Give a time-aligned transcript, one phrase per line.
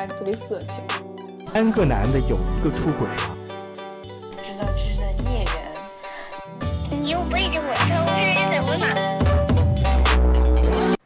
[0.00, 0.82] 下特别色情。
[1.52, 3.36] 三个男的有一个出轨了。
[4.42, 7.02] 知道知道孽缘。
[7.02, 8.86] 你又背着我偷吃怎么嘛？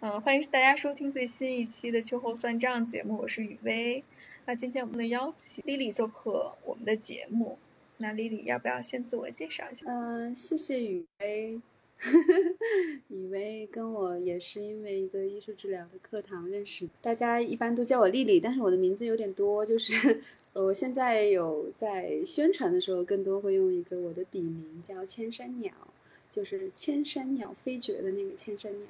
[0.01, 4.05] 嗯，欢迎大家收听最新一期的秋后算账节目，我是雨薇。
[4.47, 7.59] 那今天我们的邀请 Lily 做客我们的节目，
[7.97, 9.87] 那 Lily 要不要先自我介绍一下？
[9.89, 11.61] 嗯、谢谢雨薇。
[13.09, 20.21] 以为跟我也是因为一个艺术治疗的课堂认识，大家一般都叫我丽丽，但是我的名字有点多，就是
[20.55, 25.73] 我现在有在宣传的时候，更多会用一个我的笔名叫千山鸟，
[26.31, 28.89] 就是千山鸟飞绝的那个千山鸟。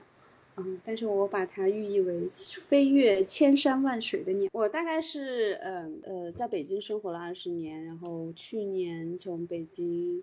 [0.57, 4.49] 嗯，但是我把它寓意为飞越千山万水的鸟。
[4.53, 10.23] 我大概是嗯呃在北京生活了二十年，然后去年从北京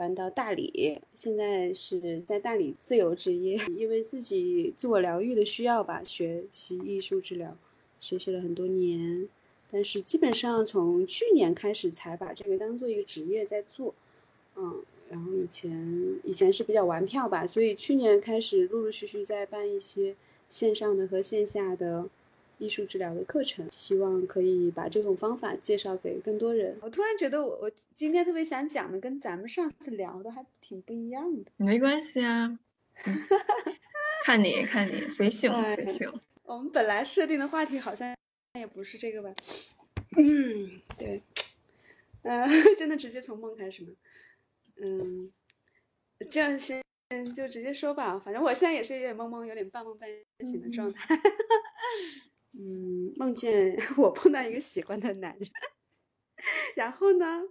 [0.00, 7.54] 搬到大理，现在是在大理自由职业， 因为自己自我疗愈的需要吧，学习艺术治疗，
[7.98, 9.28] 学习了很多年，
[9.70, 13.94] 但是基本上从去年开始才把这个当做一个职业在做，
[14.56, 14.82] 嗯。
[15.10, 20.14] 然后以前以前是比较玩票吧，所以去年开始陆陆续续在办一些
[20.48, 22.08] 线上的和线下的
[22.60, 26.76] 艺术治疗的课程，希望可以把这种方法介绍给更多人。
[26.82, 31.50] 我突然觉得我我今天特别想讲的跟咱们上次聊的还挺不一样的。
[31.56, 32.58] 没关系啊，
[33.06, 33.18] 嗯
[34.24, 36.12] 看你看你随性哎随性。
[36.44, 38.14] 我们本来设定的话题好像
[38.58, 39.32] 也不是这个吧？
[40.16, 41.22] 嗯，对，
[42.22, 43.90] 呃， 真的直接从梦开始吗？
[44.76, 45.30] 嗯，
[46.28, 46.82] 这样先
[47.34, 50.08] 就直接说吧，反正我现在也是有点懵懵，有点半梦半
[50.44, 51.14] 醒的状态。
[51.14, 51.20] 嗯，
[52.52, 55.48] 嗯梦见 我碰到一个喜欢的男人，
[56.76, 57.42] 然后呢，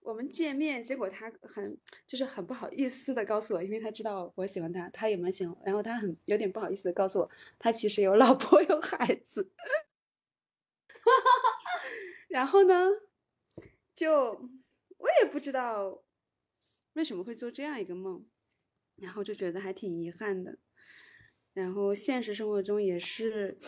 [0.00, 9.52] 我们见面，结果他很就是很不好意思的告诉我，因为他知道我喜欢他，他也蛮喜欢，然后他很有点不好意思的告诉我，他其实有老婆 有孩子。
[12.28, 12.88] 然后呢，
[13.94, 14.30] 就
[14.98, 16.02] 我也不知道
[16.94, 18.24] 为什么会做这样一个梦，
[18.96, 20.58] 然后就觉得还挺遗憾的。
[21.52, 23.58] 然后现实生活中也是，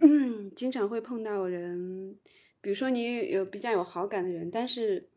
[0.00, 2.16] 嗯，经常会碰到人，
[2.60, 5.08] 比如说你有比较有好感的人，但是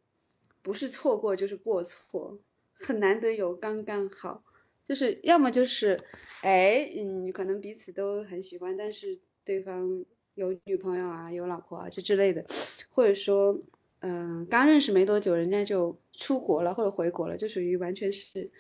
[0.62, 2.40] 不是错过就是过错，
[2.74, 4.44] 很难得有刚刚好，
[4.88, 5.98] 就是要么就是，
[6.42, 10.04] 哎，嗯，可能彼此都很喜欢，但是对方
[10.36, 12.46] 有女朋友啊，有老婆啊，这之类的，
[12.90, 13.58] 或者说，
[14.00, 18.52] 嗯、刚认识没多久，人家就出国了或者回国了，就属于完全是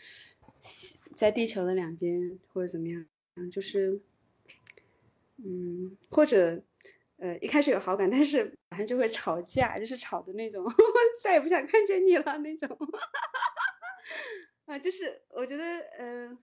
[1.15, 3.05] 在地球的两边或者怎么样，
[3.51, 3.99] 就是，
[5.43, 6.63] 嗯，或者。
[7.17, 10.65] 呃，一开始有好感，但是马上就会吵架，就是吵的那种，
[11.23, 12.67] 再也不想看见你了那种。
[14.65, 15.63] 啊，就是我觉得，
[15.97, 16.37] 呃，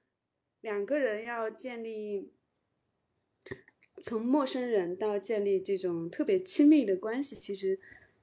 [0.62, 2.32] 两个人要建立
[4.02, 7.78] 从陌生人到建立这种特别亲密的关系，其实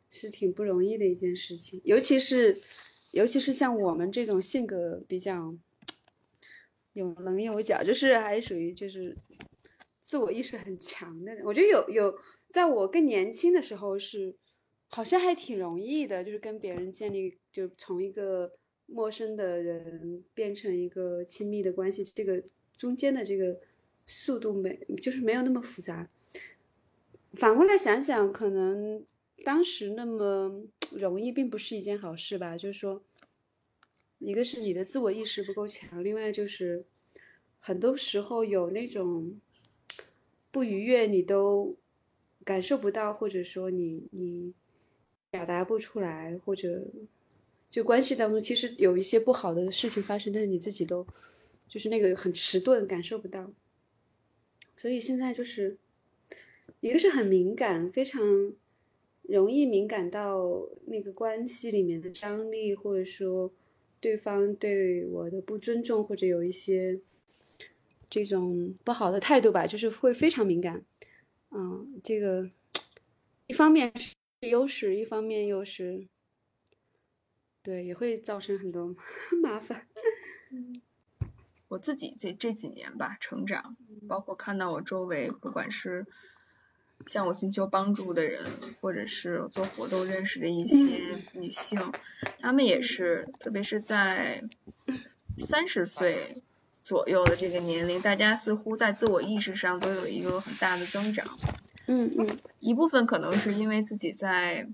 [0.09, 2.59] 是挺不容易的一件事情，尤其是
[3.11, 5.55] 尤其是像我们这种性格比较
[6.93, 9.15] 有棱有角，就是还属于就是
[10.07, 11.43] 自我意识很强的人。
[11.43, 12.17] 我觉得有有，
[12.49, 14.33] 在我更年轻的时候是
[14.87, 18.53] 好像还挺容易的，就是跟别人建立就从一个
[18.85, 22.41] 陌生的人变成一个亲密的关系，这个
[22.77, 23.59] 中间的这个
[24.05, 26.09] 速度没就是没有那么复杂。
[27.33, 29.05] 反过来想想，可能
[29.43, 30.63] 当时那么
[30.93, 32.57] 容易，并不是一件好事吧。
[32.57, 33.03] 就是说，
[34.19, 36.85] 一个是你的自我意识不够强，另外就是
[37.59, 39.37] 很多时候有那种
[40.51, 41.75] 不愉悦，你都
[42.43, 44.53] 感受不到，或者说你你
[45.29, 46.85] 表达不出来，或者
[47.69, 51.05] 就关系当中其实有一些不好的事情发生，但是你自己都
[51.67, 53.51] 就是那个很迟钝，感受不到。
[54.75, 55.77] 所以现在就是
[56.79, 58.53] 一个是很敏感，非常
[59.23, 63.51] 容易敏感到那个关系里面的张力，或者说
[63.99, 66.99] 对方对我的不尊重，或者有一些
[68.09, 70.83] 这种不好的态度吧，就是会非常敏感。
[71.49, 72.49] 嗯，这个
[73.47, 76.07] 一方面是优势，一方面又是
[77.63, 78.95] 对，也会造成很多
[79.41, 79.87] 麻烦。
[81.67, 83.75] 我自己这这几年吧，成长，
[84.07, 86.05] 包括看到我周围，不管是
[87.05, 88.45] 向我寻求帮助的人，
[88.79, 91.91] 或者是做活动认识的一些女性，
[92.39, 94.45] 她们也是，特别是在
[95.37, 96.41] 三十岁
[96.87, 101.37] 左右的这个年龄，大家似乎在自我意识上都有一个很大的增长。
[101.85, 102.39] 嗯嗯。
[102.61, 104.69] 一部分可能是因为自己在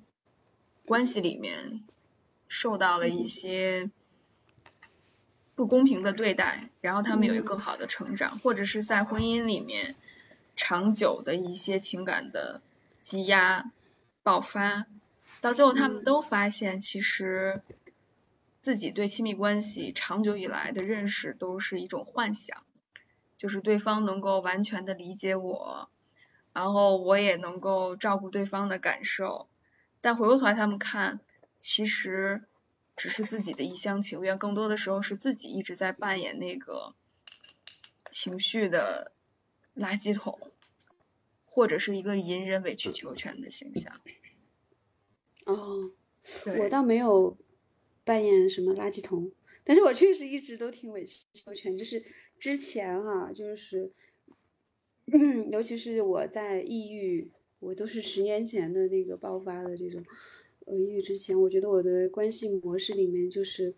[0.86, 1.84] 关系里面
[2.48, 3.90] 受到了一些
[5.56, 9.96] 不公平的对待，然后他们有一个更好的成长，或者是在婚姻里面
[10.56, 12.62] 长久的一些情感的
[13.02, 13.72] 积压、
[14.22, 14.86] 爆发，
[15.42, 17.64] 到最后他们都发现，其实
[18.64, 22.64] 自己对亲密关系长久以来的认识都是一种幻想，
[23.38, 25.90] 就是对方能够完全的理解我，
[26.54, 29.50] 然后我也能够照顾对方的感受，
[30.00, 31.20] 但回过头来他们看，
[31.60, 32.46] 其实
[32.96, 36.96] 只是自己的一厢情愿，更多的时候是自己一直在扮演那个
[38.10, 39.12] 情绪的
[39.76, 40.40] 垃圾桶。
[41.46, 44.02] 或者是一个隐忍委曲求全的形象。
[45.46, 45.92] 哦，
[46.58, 47.38] 我倒没有
[48.04, 49.32] 扮演什么垃圾桶，
[49.64, 51.78] 但是我确实一直都挺委曲求全。
[51.78, 52.04] 就是
[52.40, 53.90] 之前哈、就是，
[55.52, 57.30] 尤其是我在抑郁，
[57.60, 60.04] 我都是十年前的那个爆发的这种
[60.66, 63.74] 呃抑郁之前，我觉得我的关系模式里面就是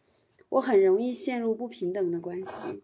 [0.49, 2.81] 我很容易陷入不平等的关系，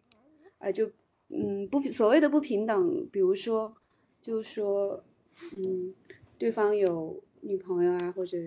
[0.59, 0.91] 啊、就
[1.29, 3.75] 嗯不所谓的不平等，比如说
[4.21, 5.03] 就说
[5.57, 5.93] 嗯
[6.37, 8.37] 对方有女朋友啊或者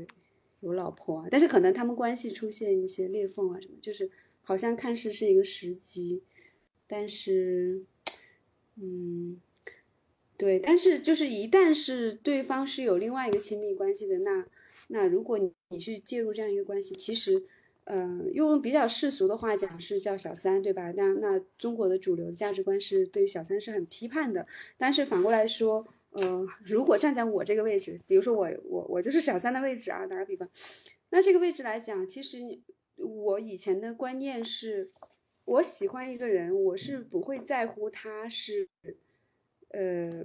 [0.65, 4.11] 有老婆啊，但是可能他们关系出现一些裂缝啊什么，就是
[4.43, 6.23] 好像看似是一个时机，
[6.89, 7.85] 但是
[8.77, 9.41] 嗯。
[10.37, 14.45] 对，但是就是一旦是对方是有另外一个亲密关系的，那
[14.89, 17.45] 那如果你你去介入这样一个关系，其实，
[17.85, 20.91] 嗯、用比较世俗的话讲是叫小三，对吧？
[20.97, 24.45] 那那中国的主流价值观是对小三是很批判的，
[24.77, 30.49] 但是反过来说，呃，如果站在我这个位置，比如说我我我就是小三的位置啊，打个比方，
[31.11, 32.39] 那这个位置来讲，其实
[32.97, 34.91] 我以前的观念是，
[35.45, 38.69] 我喜欢一个人，我是不会在乎他是。
[39.71, 40.25] 呃，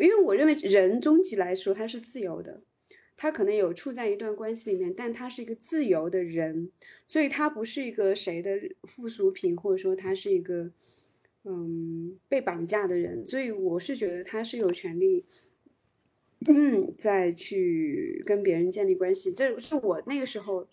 [0.00, 2.62] 因为我认为人终极来说他是自由的，
[3.14, 6.70] 他可能有处在一段关系里面，但他是一个自由的人，
[7.06, 10.70] 所以他不是一个谁的附属品，或者说他是一个
[11.44, 15.24] 嗯被绑架的人，所以我是觉得他是有权利。
[16.46, 20.68] 嗯，再去跟别人建立关系，这是我那个时候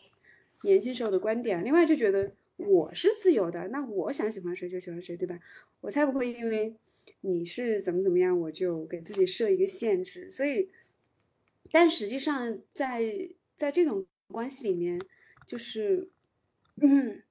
[0.63, 1.63] 年轻时候的观点。
[1.63, 5.39] 另外就觉得我是自由的，那我想喜欢谁就喜欢谁，对吧？
[5.79, 6.75] 我才不会因为
[7.21, 10.29] 你是怎么怎么样，我就给自己设一个限制。
[10.29, 10.69] 所以，
[11.71, 15.00] 但实际上在在这种关系里面，
[15.47, 16.09] 就是，
[16.81, 17.23] 嗯，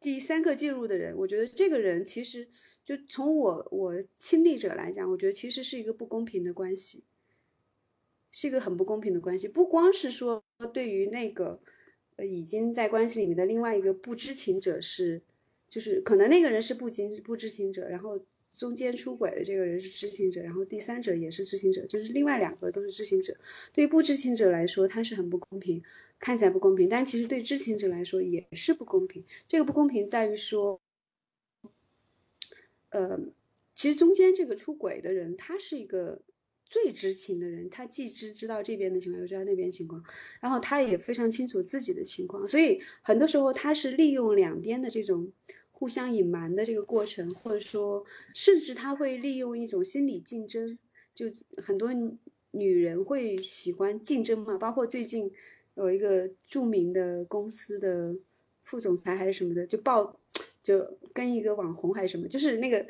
[0.00, 2.48] 第三个介入的人，我觉得这个人其实
[2.86, 7.04] 就从我我亲历者来讲，我觉得其实是一个不公平的关系，
[8.30, 9.46] 是一个很不公平的关系。
[9.46, 10.42] 不光是说
[10.72, 11.60] 对于那个
[12.14, 15.20] 呃已经在关系里面的另外一个不知情者是。
[15.68, 18.16] 就是可能那个人是不知不知情者，然后
[18.56, 23.36] 中间出轨的这个人是知情者，然后第三者也是知情者，就是另外两个都是知情者。
[23.72, 25.82] 对于不知情者来说，他是很不公平，
[26.20, 29.24] 看起来不公平，但其实对知情者来说也是不公平。
[29.48, 30.80] 这个不公平在于说，
[32.96, 33.20] 呃，
[33.74, 36.22] 其实中间这个出轨的人，他是一个
[36.64, 40.02] 最知情的人，他既知知道这边的情况，又知道那边情况，
[40.40, 45.30] 然后他也非常清楚自己的情况，所以很多时候他是利用两边的这种
[45.70, 48.02] 互相隐瞒的这个过程，或者说，
[48.34, 50.78] 甚至他会利用一种心理竞争，
[51.14, 51.26] 就
[51.58, 51.90] 很多
[52.52, 55.30] 女人会喜欢竞争嘛，包括最近
[55.74, 58.16] 有一个著名的公司的
[58.64, 60.18] 副总裁还是什么的，就报
[60.66, 62.84] 就跟一个网红还是什么，就是那个。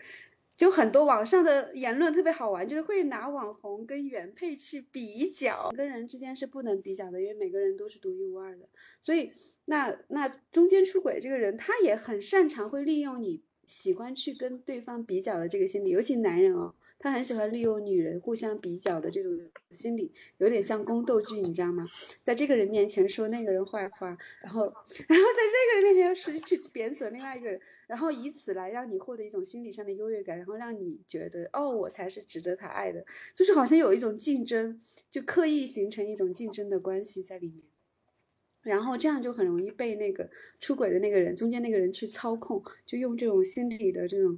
[0.56, 8.66] 就很多网上的言论特别好玩，就是会拿网红跟原配去比较，跟人之间是不能比较的，因为每个人都是独一无二的。
[9.02, 9.30] 所以，
[9.66, 19.38] 那那中间出轨这个人，他也很擅长会利用你喜欢去跟对方比较的这个心理，尤其男人哦，他很喜欢利用女人互相比较的这种
[19.70, 21.86] 心理，有点像宫斗剧，你知道吗？
[22.22, 24.64] 在这个人面前说那个人坏话，然后
[25.08, 27.60] 然后在那个人面前实际去贬损另外一个人。
[27.86, 34.76] 然后以此来让你获得一种心理上的优越感，然后让你觉得哦，我才是值得他爱的，就是好像有一种竞争，
[35.08, 37.62] 就刻意形成一种竞争的关系在里面。
[38.62, 44.36] 然后这样就很容易被那个出轨的那个人，中间那个人去操控，就用这种心理的这种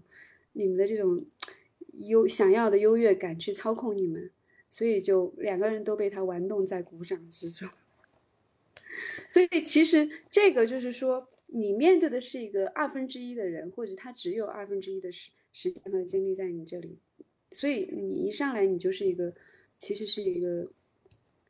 [0.53, 1.25] 你们的这种
[1.99, 4.31] 优想要的优越感去操控你们，
[4.71, 7.69] 所以就两个人都被他玩弄在鼓掌之中。
[9.28, 11.28] 所以其实这个就是说。
[11.50, 16.99] 你面对的是一个二分之一的人，或者他只有二分之一的时时间和精力在你这里，
[17.52, 19.33] 所以你一上来你就是一个，
[19.78, 20.71] 其实是一个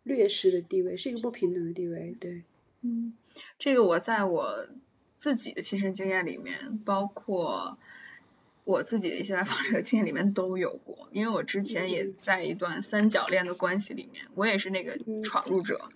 [0.05, 2.17] 劣势的地位，是一个不平等的地位。
[2.21, 2.45] 对，
[2.83, 3.13] 嗯，
[3.59, 4.69] 这个我在我
[5.17, 7.77] 自己的亲身经验里面，包括
[8.69, 15.89] 我自己的一些来访者经验里面都有过，因为我之前也在一段三角恋的关系里面，我也是那个闯入者。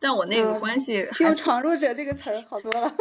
[0.00, 2.92] 但我那个关系还用“闯入者”这个词儿好多了。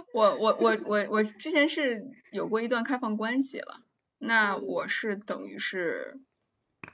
[0.14, 3.82] 我我我我我之前是有过一段开放关系了，
[4.16, 6.18] 那我是等于是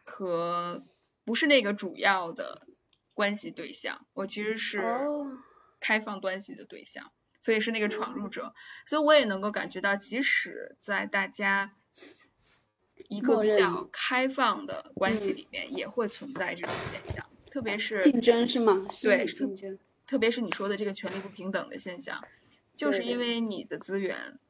[0.05, 0.83] 和
[1.25, 2.67] 不是那个主要的
[3.15, 5.39] 关系对象，我其实是哦，
[5.79, 7.13] 开放关系的对象，
[7.47, 11.77] 所以是那个闯入者，所以我也能够感觉到，即使在大家
[13.09, 18.89] 一个比较开放的关系里面，也会存在这种现象，特别是竞争是吗？
[19.01, 19.79] 对是竞争。
[20.09, 22.27] 特别是你说的这个权利不平等的现象，
[22.75, 24.41] 就是因为你的资源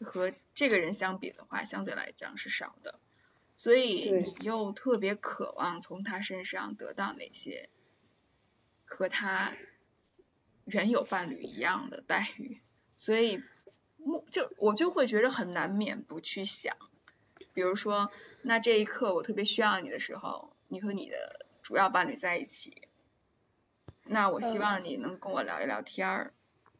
[0.00, 2.98] 和这个人相比的话，相对来讲是少的，
[3.58, 7.68] 所以你又特别渴望从他身上得到那些
[8.86, 9.52] 和他
[10.66, 12.60] 原有伴侣一样的待遇，
[12.94, 13.42] 所以
[13.96, 16.76] 目就我就会觉得很难免不去想，
[17.52, 18.10] 比如说，
[18.42, 22.82] 那这一刻我特别需要你的时候，你和你的主要伴侣在一起。
[24.04, 26.32] 那我希嗯望你能跟我聊一聊天儿，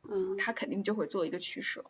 [0.09, 1.85] 嗯，他肯定就会做一个取舍。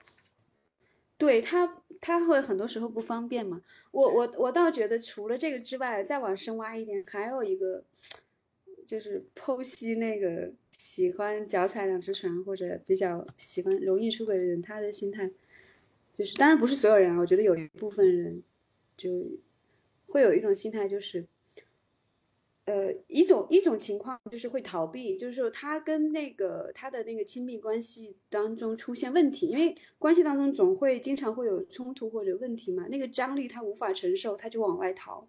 [1.16, 3.62] 对他，他会很多时候不方便嘛。
[3.92, 7.84] 我我我倒觉得除了这个之外，再往深挖一点，还有一个
[8.86, 15.30] 就是剖析那个喜欢脚踩两只船或者比较喜欢容易出轨的人，他的心态，
[16.12, 18.42] 就是当然不是所有人啊，我觉得有一部分人
[18.96, 19.24] 就
[20.08, 21.24] 会有一种心态，就是。
[22.64, 35.26] 呃，一种一种情况就是会逃避，就是说他跟那个他的那个亲密关系当中出现问题，因为关系当中总会经常会有冲突或者问题嘛，那个张力他无法承受，他就往外逃，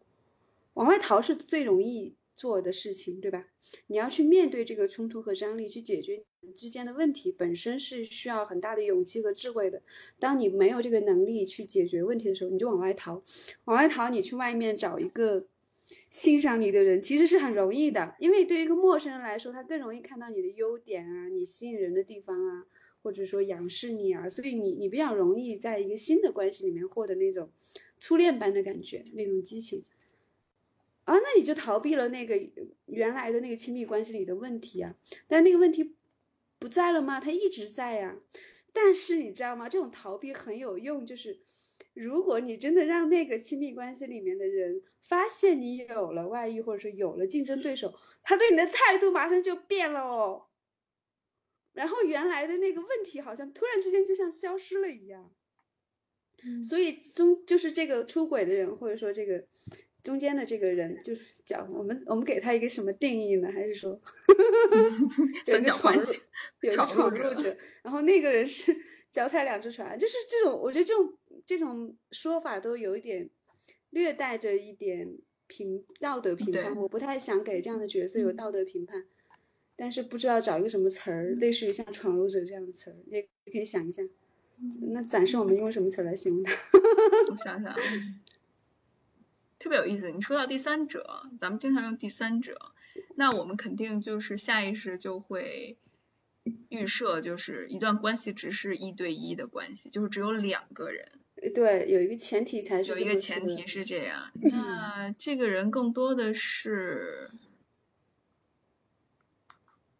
[0.75, 3.47] 往外逃是最容易做的事情，对吧？
[3.87, 9.81] 你要去面对这个冲突和张力，去解决你们之间的问题，本身是需要很大的勇气和智慧的。
[10.19, 13.23] 当你没有这个能力去解决问题的时候，你就往外逃，
[13.65, 15.45] 往外逃，你去外面找一个。
[16.09, 22.65] 欣赏你的人其实是很容易的，因为对于一个陌生人来说，他更容易看到你的优点啊，你吸引人的地方啊，
[23.03, 27.47] 或者说仰视你啊，所以你你比较容易在一个新的关系里面获得那种
[27.99, 29.83] 初恋般的感觉，那种激情。
[31.05, 32.39] 啊，那你就逃避了那个
[32.85, 34.95] 原来的那个亲密关系里的问题啊，
[35.27, 35.95] 但那个问题
[36.59, 37.19] 不在了吗？
[37.19, 38.17] 它一直在呀、
[38.71, 39.67] 但是你知道吗？
[39.69, 41.41] 这种逃避很有用，就是。
[41.93, 47.93] 如果你真的让那个亲密关系里面的人发现你有了外遇，或者说有了竞争对手，
[48.23, 50.47] 他对你的态度马上就变了哦。
[51.73, 55.31] 然后原来的那个问题好像突然之间就像消失了一样。
[56.67, 59.45] 所以中就是这个出轨的人，或者说这个
[60.03, 63.49] 中间的这个人，就是讲我们我们给他一个什么定义呢？
[63.51, 63.91] 还是说
[65.47, 66.01] 有一三个闯入
[66.59, 68.75] 个闯入者然后那个人是
[69.11, 71.13] 脚踩两只船，就是这种，我觉得这种
[71.45, 73.29] 这种说法都有一点
[73.91, 75.17] 略带着一点
[75.47, 79.05] 评道德评判，我不太想给这样的角色有道德评判，
[79.75, 84.01] 但是不知道找一个什么词儿，类似于像闯入者这样的词儿，也可以想一下。
[84.93, 86.51] 那暂时我们用什么词儿来形容他？
[87.29, 87.75] 我想想，
[89.63, 90.11] 特别有意思。
[90.11, 92.73] 你说到第三者，咱们经常用第三者，
[93.15, 95.77] 那我们肯定就是下意识就会
[96.67, 101.07] 预设，就是一段关系只是一对一的关系，就是只有两个人，
[101.55, 104.29] 对，有一个前提才是有一个前提是这样。
[104.51, 107.31] 那这个人更多的是，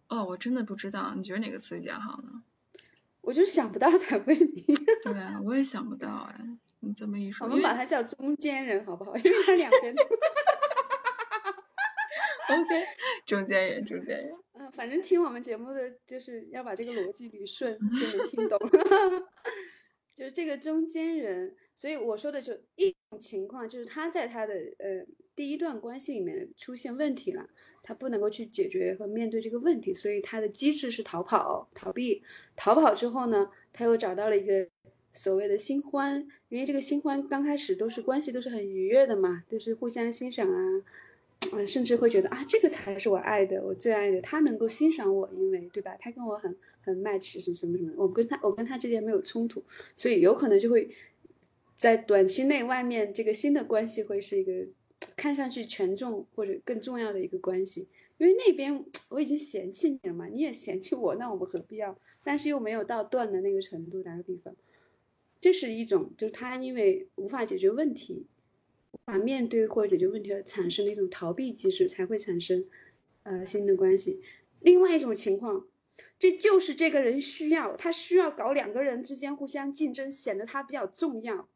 [0.10, 2.44] 哦，我真的不知道，你觉得哪个词比较好呢？
[3.22, 4.66] 我就想不到才问你。
[5.02, 9.16] 对啊，我也想不到哎，你这么一说，我们把他叫中间人好不好？
[9.18, 10.04] 因为他两边都。
[12.50, 12.86] OK，
[13.26, 14.36] 中间人，中间人。
[14.54, 18.70] 嗯，反正听我们节目的就是要把这个逻辑捋顺， 就能听懂了。
[20.14, 25.04] 就是这个中间人，所以我说的就一种情况，就是他在他的呃
[25.36, 27.50] 第一段关系里面出现问题了，
[27.82, 32.22] 他不能够去解决和面对这个问题，所以他的机制是逃跑、逃避。
[32.56, 34.70] 逃跑之后呢，他又找到了一个
[35.14, 40.84] 所谓的新欢，因为这个新欢刚开始都是关系都是很愉悦的嘛，都是互相欣赏啊。
[41.52, 45.94] 嗯，甚至会觉得啊，这个才是我爱的，我最爱的，他能够欣赏我，因为对吧？
[46.00, 49.62] 他跟我很很 match，什么什么什么，我跟他我跟他之间没有冲突，
[49.96, 50.90] 所以有可能就会
[51.76, 54.54] 在短期内，外面这个新的关系会是一个
[55.18, 61.96] 看上去权重或者更重要的一个关系，因为那边我已经嫌弃你了嘛，你也嫌弃我，那我们何必要？
[62.24, 64.02] 但是又没有到断的那个程度。
[64.02, 64.56] 打个比方，
[65.44, 68.26] 这是一种，就是他因为无法解决问题。
[68.94, 72.66] 无法面对或者解决问题而产生的一种逃避机制，才会产生
[73.24, 74.22] 呃新的关系。
[74.62, 75.68] 另外一种情况，
[76.18, 81.50] 这就是这个人需要，他需要搞两个人之间互相竞争，显得他比较重要。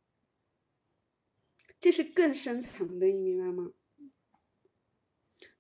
[1.80, 3.72] 这是更深层的，你明白吗？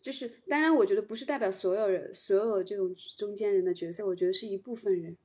[0.01, 5.15] 就是当然，我觉得不是代表所有人，所有这种中间人的角色，我觉得是一部分人。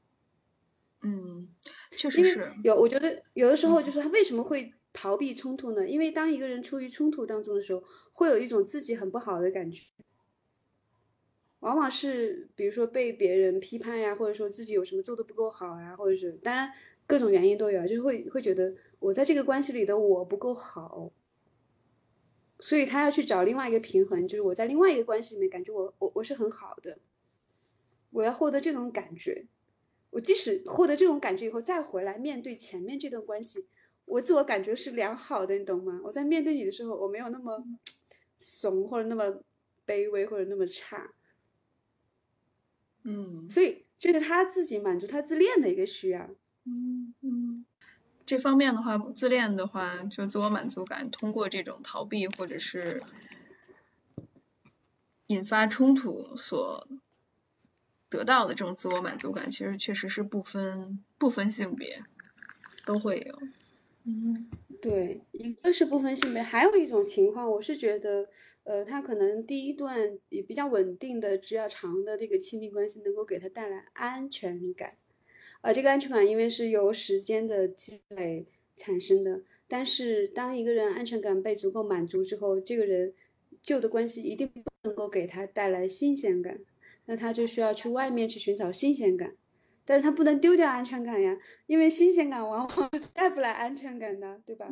[1.03, 1.49] 嗯，
[1.91, 2.53] 确实是。
[2.63, 5.89] 有，我觉得有的时候就是他为什么会逃避冲突呢？
[5.89, 7.83] 因为当一个人处于冲突当中的时候，
[8.13, 9.83] 会有一种自己很不好的感觉，
[11.61, 16.73] 往往是比如说被别人批判呀，或者说自己有什么做的不够好呀，或者是当然
[17.07, 21.11] 各种原因都有，就是会会觉得我在这个关系里的我不够好，
[22.61, 26.99] 所以他要去找另外一个平衡，就是我在另外一个关系里面感觉我我我是很好的，
[28.11, 29.47] 我要获得这种感觉。
[30.13, 33.67] 我即使获得这种感觉以后，再回来面对前面这段关系，
[34.05, 36.01] 我自我感觉是良好的，你懂吗？
[36.05, 37.65] 我在面对你的时候，我没有那么
[38.39, 39.43] 怂，或者那么
[39.87, 41.13] 卑微，或者那么差。
[43.05, 46.31] 嗯所以这是他自己满足他自恋的一个需要。
[46.65, 47.65] 嗯嗯，
[48.25, 53.03] 这方面的话，自恋的话，就自我满足感，通过这种逃避或者是
[55.29, 56.87] 引发冲突所
[58.13, 62.03] 得到的这种自我满足感，其实确实是不分不分性别
[62.85, 63.39] 都会有。
[64.05, 64.51] 嗯
[64.83, 68.29] 对，一个是不分性别，还有一种情况，我是觉得，
[68.65, 74.95] 呃，他可能第一段也比较稳定的、比较长的这个亲密关系，能够给他带来安全感，
[75.63, 78.45] 呃，这个安全感因为是由时间的积累
[78.77, 83.15] 产生的，但是当一个人安全感被足够满足之后，这个人
[83.63, 86.59] 旧的关系一定不能够给他带来新鲜感，
[87.07, 89.35] 那他就需要去外面去寻找新鲜感。
[89.85, 94.69] 但是他不能丢掉安全感呀，因为新鲜感往往 是带不来安全感的，对吧？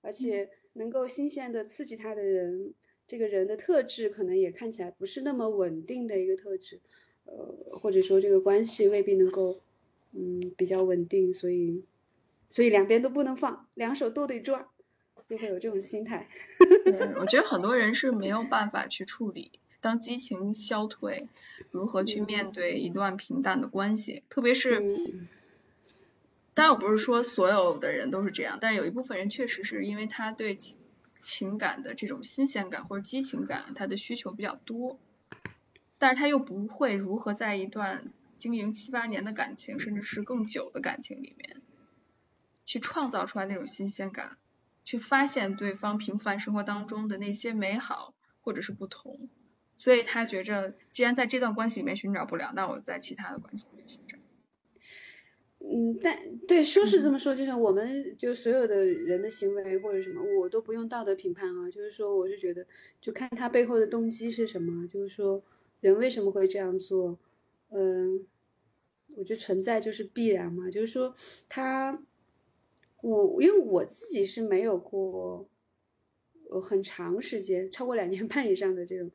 [0.00, 2.72] 而且能够新鲜的刺激他的人，
[3.06, 6.80] 这个人的特质可能也看起来不是那么稳定的一个特质，
[7.24, 9.60] 呃，或者说这个关系未必能够，
[10.12, 11.84] 嗯，比较稳定，所以，
[12.48, 14.70] 所以两边都不能放，两手都得抓，
[15.28, 16.26] 就会有这种心态。
[16.84, 21.28] 对，我觉得很多人是没有办法去处理，当激情消退，
[21.74, 24.78] 如何去面对一段平淡的关系，特别是。
[24.78, 25.28] 嗯。
[26.54, 30.78] 当然，我不是说所有的人都是这样，但有一部分人确实是因为他对情
[31.16, 35.00] 情感的这种新鲜感或者激情感，他的需求比较多，
[35.98, 41.60] 但是他又不会如何在一段经营七八年的感情，甚至是更久的感情里面，
[42.64, 44.36] 去创造出来那种新鲜感，
[44.84, 49.28] 去发现对方平凡生活当中的那些美好或者是不同，
[49.76, 54.16] 所以他觉着，既然在这段关系里面寻找不了，那我在其他的关系里面寻找。
[55.66, 61.70] 嗯，但对，说是这么说，就是我们就所有的人的行为或者什么，我都不用道德评判啊。
[61.70, 62.66] 就是说，我是觉得，
[63.00, 64.86] 就看他背后的动机是什么。
[64.86, 65.42] 就是说，
[65.80, 67.18] 人为什么会这样做？
[67.70, 68.26] 嗯，
[69.16, 70.70] 我觉得存在就是必然嘛。
[70.70, 71.14] 就是说，
[71.48, 71.98] 他，
[73.00, 75.48] 我因为我自己是没有过，
[76.50, 79.10] 呃，很长时间，超过两年半以上的这种，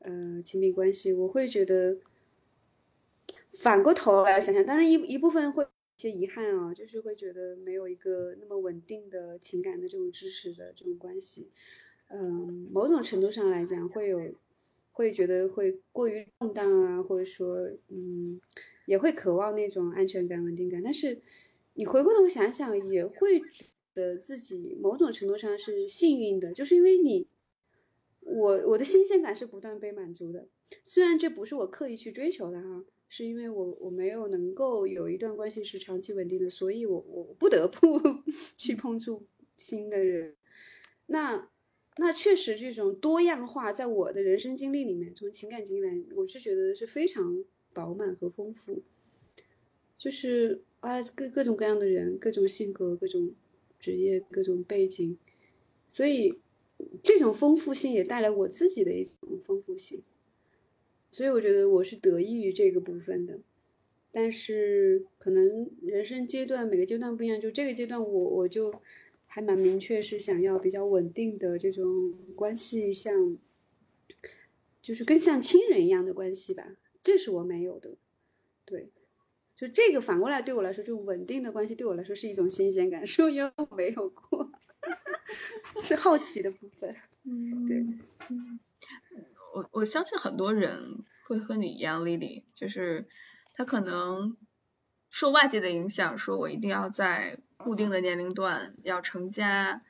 [0.00, 1.96] 呃，亲密关系，我会觉得，
[3.54, 5.66] 反过头来想想，当然一一部分会。
[5.96, 11.50] 一些遗憾啊，就是会觉得没有一个那么稳定的情感的这种支持的这种关系，
[12.08, 14.18] 嗯，某种程度上来讲会有，
[14.92, 18.40] 会觉得会过于动荡啊，或者说，嗯，
[18.86, 20.82] 也会渴望那种安全感、稳定感。
[20.82, 21.20] 但是
[21.74, 27.26] 你回过头想想，也会觉得自己某种程度上是幸运的，就是因为你，
[28.30, 30.48] 我我的新鲜感是不断被满足的，
[30.84, 32.84] 虽然这不是我刻意去追求的哈。
[33.12, 38.00] 是因为我我没有能够有一段关系是长期稳定的，所以我我不得不
[38.56, 40.36] 去碰触新的人。
[41.06, 41.50] 那
[41.96, 48.84] 那确实这种多样化，在我的人生经历里面，从情感经历来，我是觉得是非常饱满和丰富。
[49.96, 53.34] 就是啊，各各种各样的人，各种性格，各种
[53.80, 55.18] 职业，各种背景，
[55.88, 56.39] 所以
[57.02, 60.02] 这种丰富性也带来我自己的一种丰富性。
[61.10, 63.40] 所以我觉得我是得益于这个部分的，
[64.12, 68.72] 但是可能人生阶段每个阶段不一样，就这个阶段我我就
[69.26, 73.36] 还蛮明确是想要比较稳定的这种关系，像
[74.80, 77.96] 就是更像亲人一样的关系吧，这是我没有的，
[78.64, 78.90] 对，
[79.56, 84.49] 就这个反过来对我来说，这种稳定的关系对我来说是一种新鲜感，是因为我没有过，
[85.82, 87.86] 是好奇的部分，嗯，对。
[89.54, 93.08] 我我相信很多人会和你一样，Lily，就是
[93.52, 94.36] 他可能
[95.10, 99.82] 受外界的影响，说我一定要在固定的年龄段要成家，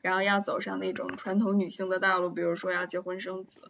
[0.00, 3.60] 然后要走上那种传统女性的道路，比如说要结婚生子。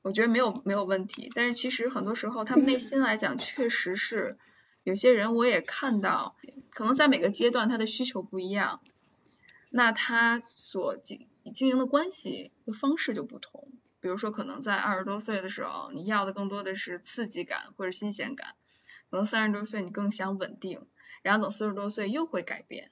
[0.00, 4.36] 我觉得没有没有问题，但是其实很多时候他们内心来讲，确实是
[4.82, 6.36] 有些人我也看到，
[6.70, 8.80] 可能在每个阶段他的需求不一样，
[9.74, 13.72] 那他所经经营的关系的方式就不同。
[14.00, 18.54] 比如说，可能在二十多岁的时候，你要的更多的是刺激感或者新鲜感；
[19.10, 20.86] 可能三十多岁你更想稳定，
[21.22, 22.90] 然后等四十多岁又会改变。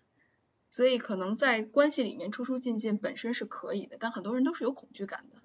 [0.70, 5.42] 所以可能在关系里面出出进进本身是可以的，但很多人都是有恐惧感的。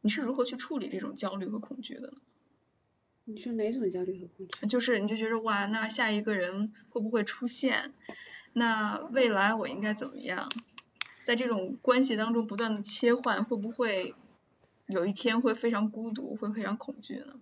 [0.00, 2.16] 你是如何去处理这种焦虑和恐惧的呢？
[3.24, 4.66] 你是哪种焦虑和恐惧？
[4.66, 7.92] 就是你就觉得哇，那下一个人会不会出现？
[8.52, 10.48] 那未来我应该怎么样？
[11.22, 14.14] 在这种关系当中不断的切换，会不会
[14.86, 17.40] 有一天会非常孤独，会非常恐惧呢？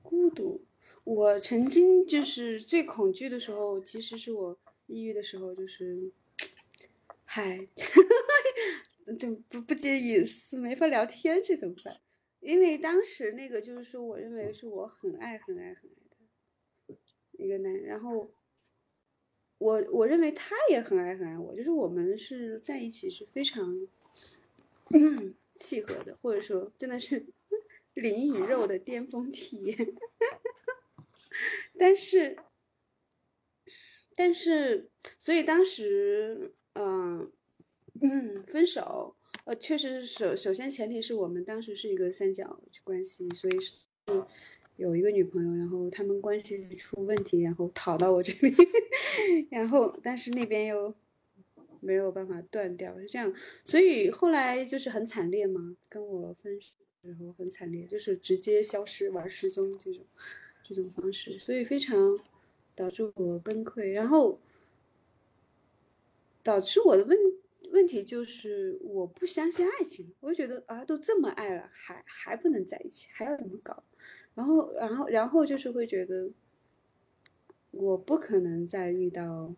[0.00, 0.64] 孤独，
[1.04, 6.12] 我曾经就是最恐惧的时候，其实是我抑郁的时候，就是，
[7.24, 7.66] 嗨，
[9.18, 11.96] 就不不接隐私，没法聊天，这怎么办？
[12.40, 15.94] 因为当时那个就是说，我认为是我很爱很爱很爱
[16.86, 16.96] 的
[17.32, 18.30] 一个男人，然后
[19.62, 23.86] 我我认为他也很爱很爱我，就是我们是在一起是非常
[25.56, 27.24] 契合的，或者说真的是
[27.94, 29.94] 灵与肉的巅峰体验。
[31.78, 32.36] 但是，
[34.16, 37.30] 但是，所以当时，嗯、
[38.00, 43.74] 嗯，分手，呃，确实是首首先前提是我们当时是一个三角关系，所以是
[44.82, 48.52] 有一个女朋友，然后他们关系出问题，然后逃到我这里，
[49.48, 50.92] 然后但是那边又
[51.80, 53.32] 没有办法断掉，是这样，
[53.64, 60.04] 所以后来就是很惨烈嘛，跟我分手之后很惨烈，就是直接消失玩失踪这种
[60.64, 62.18] 这种方式，所以非常
[62.74, 64.40] 导致我崩溃，然后
[66.42, 67.16] 导致我的问
[67.70, 73.84] 问题就是我不相信爱情，我就觉得啊都这么爱了，还还不能在一起，还要怎么搞？
[74.34, 76.30] 然后然后然后就是会觉得
[77.70, 79.54] 我不可能再遇到，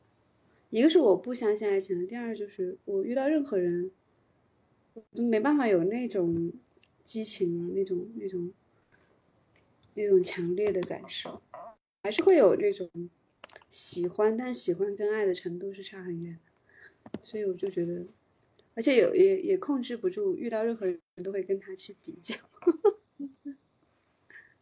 [0.71, 3.91] 一个是我不相信爱情了，第二就是我遇到任何人，
[4.95, 6.53] 我都没办法有那种
[7.05, 8.53] 激情啊，那种那种
[9.95, 11.41] 那种强烈的感受，
[12.03, 12.89] 还是会有这种
[13.69, 16.39] 喜欢，但喜欢跟爱的程度是差很远
[17.13, 18.05] 的，所以我就觉得，
[18.75, 22.35] 而且有也也控制不住，遇到任何人都会跟他去比较，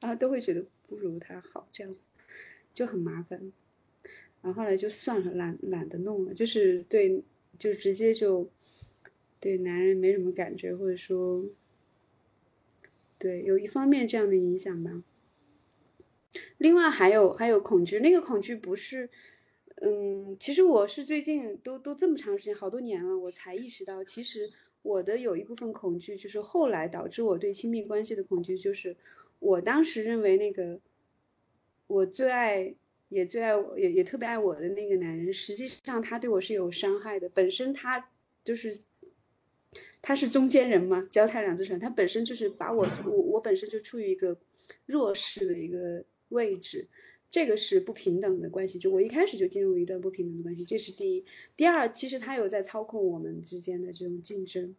[0.03, 2.07] 然后都会觉得不如他好，这样子
[2.75, 3.53] 就很麻烦。
[4.43, 7.23] 然后后来就算了，懒懒得弄了，就是对，
[7.57, 8.51] 就直接就
[9.38, 11.45] 对男人没什么感觉，或者说，
[13.19, 15.05] 对，有一方面这样的影响吧。
[16.59, 19.09] 另外还有还有恐惧，那个恐惧不是，
[19.77, 24.51] 嗯，其实我是最近都都这么长时间，好多年了，我才意识到，其实
[24.83, 28.97] 我的有一部分恐惧，就是后来导致我对亲密关系的恐惧，就是
[29.42, 30.81] 我当时认为那个
[31.87, 32.74] 我最爱
[33.09, 38.11] 也最爱也也特别爱我的那个男人，实际上他对我是有伤害的，本身他
[38.42, 38.78] 就是。
[40.05, 44.37] 他是中间人嘛，脚踩两只船，他本身就是把我我我本身就处于一个
[44.87, 46.88] 弱势的一个位置，
[47.31, 48.81] 这个是不平等的关系。
[48.81, 51.24] 就我一开始就进入一段不平等的关系，这是第一。
[51.57, 54.74] 第二，其实他有在操控我们之间的这种竞争。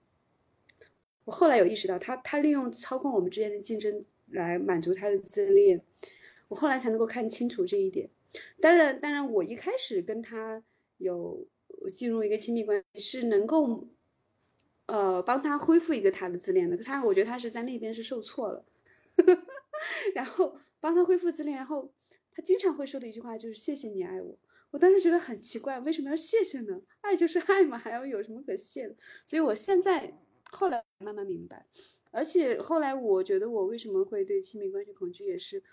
[1.24, 5.82] 我后来有意识到他，他利用操控我们之间的竞争来满足他的自恋。
[6.50, 8.10] 我后来才能够看清楚这一点。
[8.60, 10.64] 当然，当然，我一开始跟他
[10.98, 11.48] 有
[11.92, 13.88] 进入一个亲密关系，是能够。
[14.86, 18.66] 呃，帮他恢复一个他的自恋的，他我觉得他是在那边是受挫了，
[20.14, 21.90] 然后帮他恢复自恋，然后
[22.34, 24.38] 他经常会说的一句话就是谢谢你爱我，
[24.72, 26.82] 我当时觉得很奇怪，为什么要谢谢呢？
[27.00, 28.96] 爱就是爱嘛，还要有什么可谢的？
[29.26, 30.14] 所以我现在
[30.52, 31.66] 后来慢慢明白，
[32.14, 35.64] 而且后来我觉得我为什么会对亲密关系恐惧，也是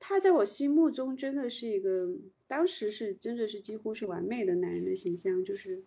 [0.00, 2.08] 他在我心目中真的是一个，
[2.46, 5.82] 当时是真的是几乎是完美的男人的形象，就是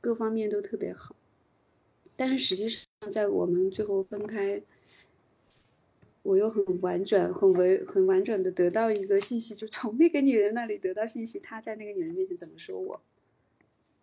[0.00, 1.16] 各方面都特别好。
[2.16, 4.62] 但是实际上，在我们最后分开，
[6.22, 13.00] 我又很婉转、很委、很婉转的得到一个信息，就从那个女人那里得到信息，她在那个女人面前怎么说我，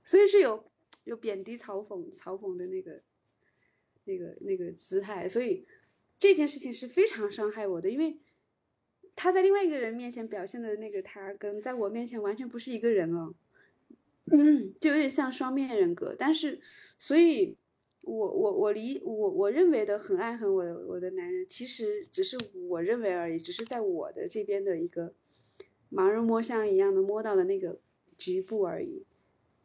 [0.03, 0.65] 所以是有
[1.05, 3.01] 有贬低、嘲讽、嘲讽的那个、
[4.05, 5.65] 那个、那个姿态，所以
[6.17, 8.17] 这件事情是非常伤害我的，因为
[9.15, 13.35] 他在另外一个人面前表现的那个他，跟在我面前完全不是一个人了，
[14.31, 16.59] 嗯，就有点像双面人格，但是
[16.97, 17.57] 所以。
[18.07, 22.37] 我我我理我我认为的很爱很我的我的男人，其实只是
[22.69, 25.11] 我认为而已，只是在我的这边的一个
[25.91, 27.79] 盲人摸象一样的摸到的那个
[28.15, 29.03] 局部而已，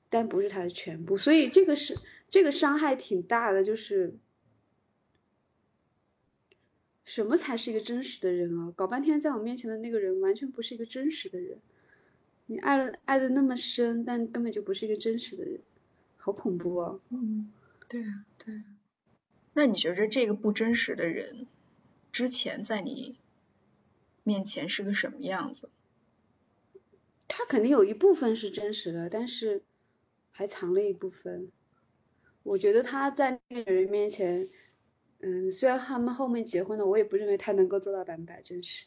[0.09, 1.95] 但不是他的全部，所以这个是
[2.31, 4.15] 这个伤害挺大的，就是
[7.05, 8.73] 什么才是一个真实的人啊？
[8.77, 11.59] 搞半天在我面前的那个人完全不是一个真实的人，
[12.47, 15.61] 你爱了爱的那么深，但根本就不是一个真实的人，
[16.17, 17.01] 好恐怖啊！
[17.09, 17.53] 嗯。
[17.89, 18.65] 对啊，对啊。
[19.55, 21.49] 那你觉着这个不真实的人，
[22.13, 23.19] 之前在你
[24.23, 25.71] 面前是个什么样子？
[27.27, 29.63] 他他肯定有一部分是真实的，但是
[30.31, 31.51] 还藏了一部分。
[32.43, 34.47] 我觉得他在那个人面前，
[35.21, 38.87] 嗯，虽然他们后面结婚了，我也不认为他能够做到百分百真实。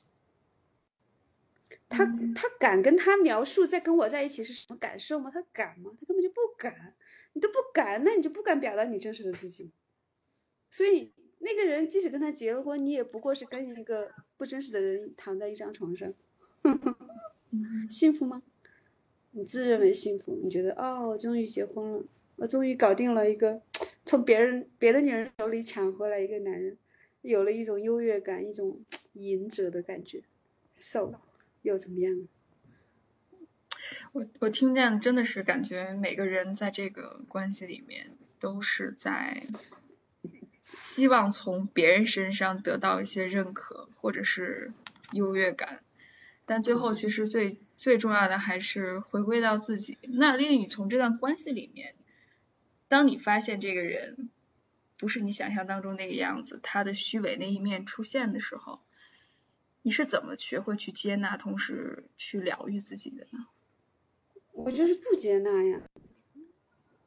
[1.90, 5.30] 他他敢跟他描述在跟我在一起是什么感受吗？
[5.32, 5.92] 他敢吗？
[6.00, 6.96] 他根本就不敢。
[7.34, 9.72] 你都不敢，那你就不敢表达你真实的自己。
[10.70, 16.14] 所以那个人即使跟他结了婚，你也不过是跟一个不真实的人躺在一张床上，
[17.90, 18.44] 幸福吗？
[19.32, 20.40] 你自认为幸福？
[20.44, 22.04] 你觉得哦，我终于结婚了，
[22.36, 23.62] 我终于搞定了一个
[24.14, 26.78] 从别人别的女人手里抢回来一个男人，
[27.24, 30.22] 有了一种优越感，一种赢者的感觉。
[30.76, 31.16] So
[31.64, 32.28] 又怎么样？
[34.12, 39.42] 我我听见真的是感觉每个人在这个关系里面都是在
[40.84, 44.74] 希望从别人身上得到一些认可或者是
[45.12, 45.80] 优越感，
[46.46, 49.98] 但最后其实最最重要的还是回归到自己。
[50.04, 51.96] 那丽丽，你从这段关系里面，
[52.94, 54.30] 当你发现这个人
[55.00, 58.82] 不是你想象当中那个样子，他的虚伪那一面出现的时候，
[59.82, 63.48] 你是怎么学会去接纳，同时去疗愈自己的呢？
[64.52, 65.82] 我就是不接纳呀，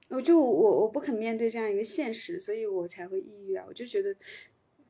[0.08, 3.64] 我就我我不肯面对这样一个现实，所以我才会抑郁啊。
[3.68, 4.16] 我就觉得，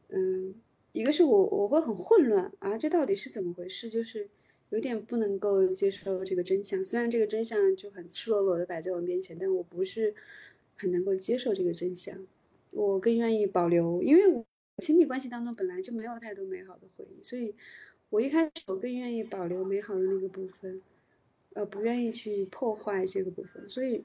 [0.09, 0.55] 嗯，
[0.93, 3.91] 一个是我我会很混乱啊，这到底是怎么回事？
[3.91, 4.31] 就是
[4.71, 6.83] 有点不能够接受这个真相。
[6.83, 10.15] 虽然这个真相就很赤裸裸的摆在我面前，但我不是
[10.77, 12.27] 很能够接受这个真相。
[12.71, 14.45] 我更愿意保留，因为我
[14.83, 17.55] 亲密关系当中本来就没有太多美好的回忆，所以
[18.11, 20.83] 我一开始我更愿意保留美好的那个部分。
[21.55, 24.05] 呃，不愿意去破坏这个部分，所以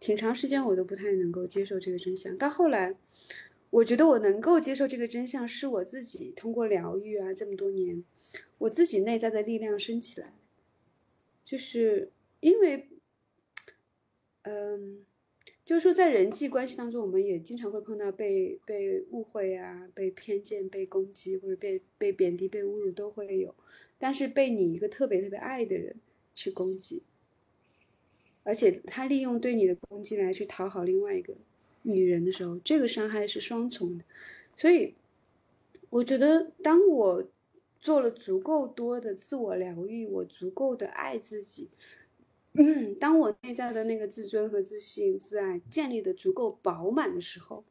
[0.00, 2.36] 挺长时间我都不太能够接受这个真相。
[2.36, 2.94] 到后来，
[3.70, 8.04] 我觉得我能够接受这个真相，是我自己通过疗愈啊，这么多年，
[8.58, 10.34] 我自己内在的力量升起来。
[11.42, 12.86] 就是因为，
[14.42, 15.06] 嗯，
[15.64, 23.54] 就是说在人际关系当中，我们也经常会碰到被被误会啊、被偏见、被攻击或者被被贬低、被侮辱都会有，
[23.98, 25.96] 但是被你一个特别特别爱的人。
[26.36, 27.04] 去攻击，
[28.42, 31.32] 而且他利用对你的攻击来去讨好另外一个
[31.82, 34.04] 女人的时候，这个伤害是双重的。
[34.56, 34.94] 所以，
[35.90, 37.24] 我觉得当我
[37.80, 41.68] 做了足够多的自我疗愈，我足够的爱自己，
[43.00, 47.64] 当我内在的那个自尊和自信、自爱建立的足够饱满的时候，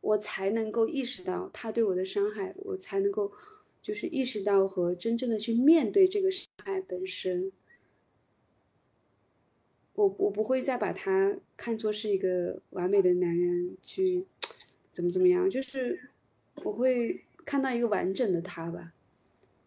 [0.00, 3.32] 我才能够意识到他对我的伤害，我才能够。
[3.82, 7.50] 就是意识到和真正的去面对这个伤害本身，
[9.94, 14.24] 我我不会再把他看作是一个完美的男人去
[14.92, 16.10] 怎么怎么样，就是
[16.62, 18.94] 我会看到一个完整的他吧，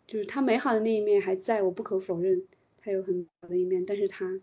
[0.08, 2.42] 就是他美好的那一面还在，我不可否认
[2.86, 4.40] 他有很好的一面，但是他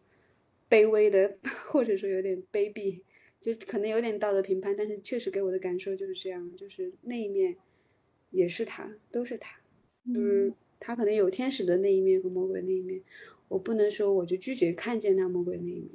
[0.69, 3.01] 卑微的或者说有点卑鄙，
[3.41, 7.57] 就可能有点道德评判，但是确实给我的感受就是这样，就是那一面
[8.33, 9.61] 也是他，都是他。
[10.13, 13.01] 就是，他可能有天使的那一面和魔鬼那一面，
[13.47, 15.91] 我不能说我就拒绝看见他魔鬼那一面。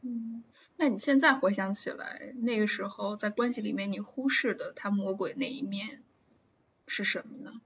[0.00, 0.42] 嗯，
[0.78, 6.02] 那你现在回想起来，那个时候在关系里面你忽视的他魔鬼那一面
[6.86, 7.60] 是什么呢？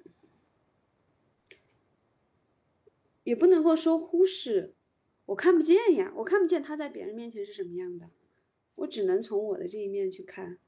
[3.30, 4.74] 也不能够说忽视，
[5.26, 8.10] 我看不见呀，我看不见他在别人面前是什么样的，
[8.74, 10.58] 我只能从我的这一面去看。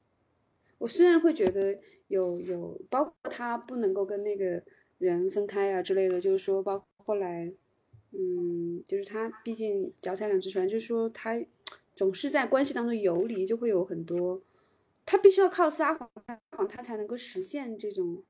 [0.77, 4.63] 我虽然会觉得有有，包括他不能够跟那个
[4.97, 7.53] 人分开啊之类的，就是说，包括后来，
[8.11, 11.37] 嗯，就是他毕竟脚踩两只船，就是说他
[11.93, 14.41] 总是在关系当中游离，就会有很多，
[15.05, 18.23] 他必须要靠撒谎，撒谎他才能够实现这种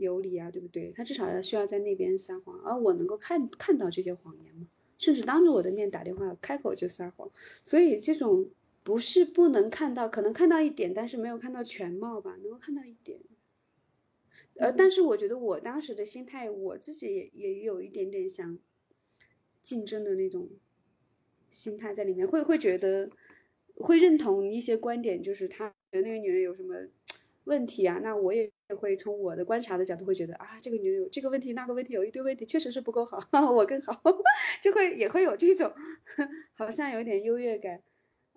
[0.00, 0.92] 有理啊，对不对？
[0.96, 4.66] 他至少要需要在那边撒谎，而我能够看看到这些谎言嘛，
[4.98, 7.30] 甚至当着我的面打电话，开口就撒谎，
[7.64, 8.50] 所以这种。
[8.82, 13.20] 不是不能看到，可能看到一点，但是没有看到全貌吧，能够看到一点。
[14.54, 18.58] 呃，但是我觉得我当时的心态，我自己也也有一点点想
[19.60, 20.48] 竞争的那种
[21.50, 23.10] 心态在里面，会会觉得
[23.74, 26.74] 会认同一些观点，就是他觉得那个女人有什么
[27.44, 33.18] 问题啊，那我也会从我的观察的角度会觉得啊，这个女人有这个问题，那个问题，有一堆问题，确实是不够好，
[33.52, 34.00] 我更好，
[34.62, 35.72] 就会也会有这种
[36.54, 37.82] 好像有点优越感。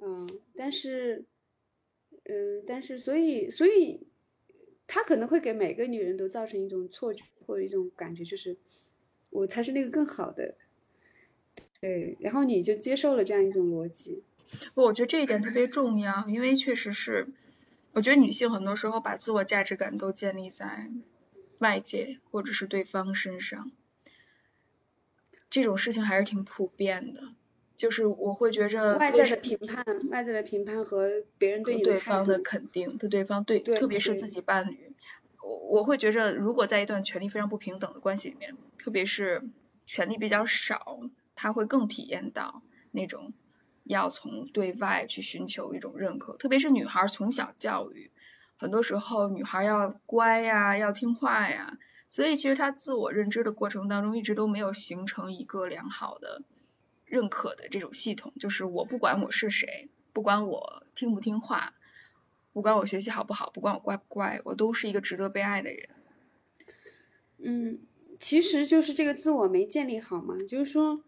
[0.05, 1.23] 嗯，但是，
[2.25, 4.07] 嗯，但是，所以，所以，
[4.85, 8.57] 他可能会给每个女人都造成一种错觉或者一种感觉，就是
[9.29, 10.55] 我才是那个更好的，
[11.79, 14.23] 对，然后你就接受了这样一种逻辑。
[14.73, 17.27] 不我觉得这一点特别重要，因为确实是，
[17.93, 20.89] 我觉得女性很多时候把自我价值感都建立在
[21.59, 23.71] 外界或者是对方身上。
[25.49, 27.35] 这种事情还是挺普遍的，
[27.75, 34.95] 就是我会觉着外在的评判、外在的评判和别人对你对方的，肯定，对对方对，对特别是自己伴侣，
[35.43, 39.43] 我我会觉着，如果在一段权力非常不平等的关系里面，特别是
[39.85, 40.99] 权力比较少，
[41.35, 43.33] 他会更体验到那种
[43.83, 48.11] 要从对外去寻求一种认可，特别是女孩从小教育，
[48.57, 56.41] 很多时候女孩要乖呀，要听话呀，所以其实她自我认知的过程当中，一直都没有形成一个良好的
[57.05, 61.73] 认可的这种系统，就是我不管我是谁，不管我听不听话，
[62.53, 65.89] 不管我学习好不好，不管我乖不乖，我都是一个值得被爱的人。
[67.45, 67.79] 嗯，
[68.19, 71.03] 其实就是这个自我没建立好嘛，就是说，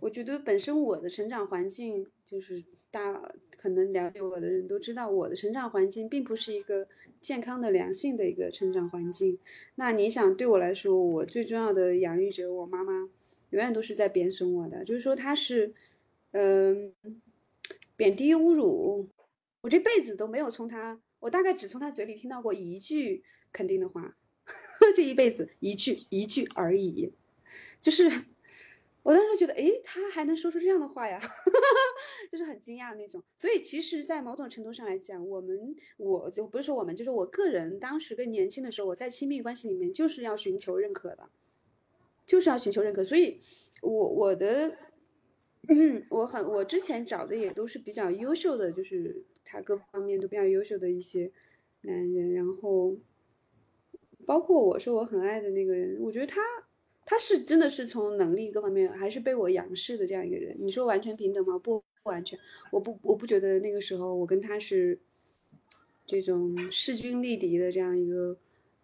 [0.00, 6.86] 我觉得本身我的成长环境就是大，可能了解我的人都知道，我的成长环境并不是一个
[7.20, 9.38] 健康的、良性的一个成长环境。
[9.76, 12.92] 那你想，对我来说，我最重要的养育者，我妈妈，
[13.50, 15.74] 永远都是在贬损我的，就是说她是，
[16.32, 16.92] 嗯、
[17.96, 19.08] 贬低侮辱，
[19.62, 24.16] 我这辈子都没有从她，我大概只从她嘴里听到过一句肯定的话。
[24.94, 27.12] 这一辈子一句一句而已，
[27.80, 28.08] 就是
[29.06, 31.20] 我当时觉得，诶，他还能说出这样的话呀，
[32.28, 33.22] 就是很惊讶的那种。
[33.36, 41.30] 所以其实，在某种程度上来讲，我们我就不是说我们，就是我个人当时更年轻的时候，我在亲密关系里面就是要寻求认可的，
[42.26, 43.04] 就是要寻求认可。
[43.04, 43.38] 所以
[43.80, 44.76] 我我的。
[46.10, 51.32] 我很，我之前找的也都是比较优秀的，就是他各方面都比较优秀的一些
[51.80, 52.96] 男人，然后
[54.24, 56.40] 包括我说我很爱的那个人，我觉得他
[57.06, 60.54] 他是真的是从能力各方面还是被我仰视的这样一个人。
[60.58, 61.56] 你说完全平等吗？
[61.56, 62.38] 不不完全，
[62.72, 64.98] 我不我不觉得那个时候我跟他是
[66.04, 68.36] 这种势均力敌的这样一个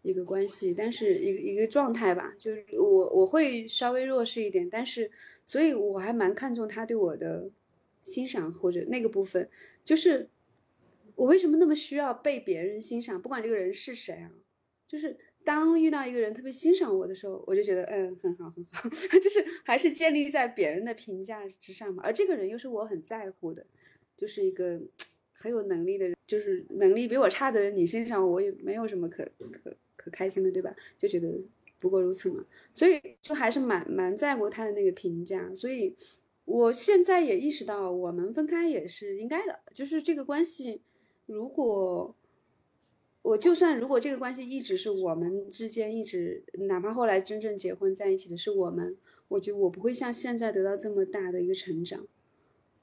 [0.02, 5.10] 一个关系，但是一个一个状态吧，就是我我会稍微弱势一点，但是
[5.44, 7.50] 所以我还蛮看重他对我的
[8.02, 9.48] 欣赏或者那个部分，
[9.84, 10.28] 就是
[11.14, 14.30] 我为什么那么需要被别人欣赏，不管这个人是谁啊，
[14.86, 23.66] 就是当遇到一个人特别欣赏我的时候，我就觉得嗯很好很好， 就是还是建立在别人的评价之上嘛，而这个人又是我很在乎的，
[24.16, 24.80] 就是一个
[25.32, 30.74] 很有能力的人，就是能力比我差的人，你欣赏我，我也没有什么可可可开心的，对吧？
[30.96, 31.28] 就觉得
[31.80, 35.96] 不过如此嘛，所以就还是蛮蛮在乎他的那个评价，所以
[36.44, 40.80] 我现在也意识到，我们分开也是应该的，就是这个关系，
[41.26, 42.14] 如果
[43.22, 48.96] 我就算如果这个关系一直是我们之间一直，哪怕后来真正结婚在一起的是我们，
[49.28, 52.04] 我觉得我不会像现在得到这么大的一个成长，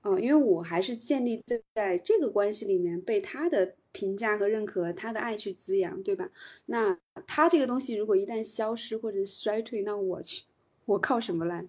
[0.02, 6.30] 啊、因为我还是建立在在这个关系里面被他的评价和认可，他的爱去滋养，对吧？
[6.68, 6.98] 那
[7.28, 10.46] 他这个东西如果一旦消失或者衰退，那我去，
[10.86, 11.66] 我靠什么来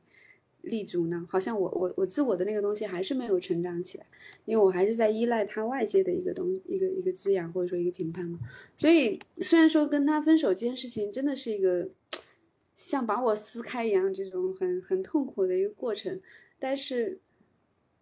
[0.62, 1.25] 立足呢？
[1.29, 4.07] 好像我我我自我的那个东西还是没有成长起来，
[4.44, 8.38] 因为我还是在依赖他外界的一个东一个一个滋养或者说一个评判嘛。
[8.77, 11.88] 所以虽然说跟他分手这件事情真的是一个
[12.75, 16.20] 像把我撕开一样这种很很痛苦的一个过程，
[16.59, 17.18] 但是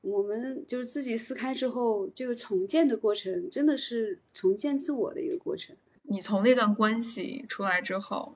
[0.00, 5.76] 我们就是自己撕开之后，这个重建的过程真的是重建自我的一个过程。
[6.02, 8.34] 你从那段关系出来之后，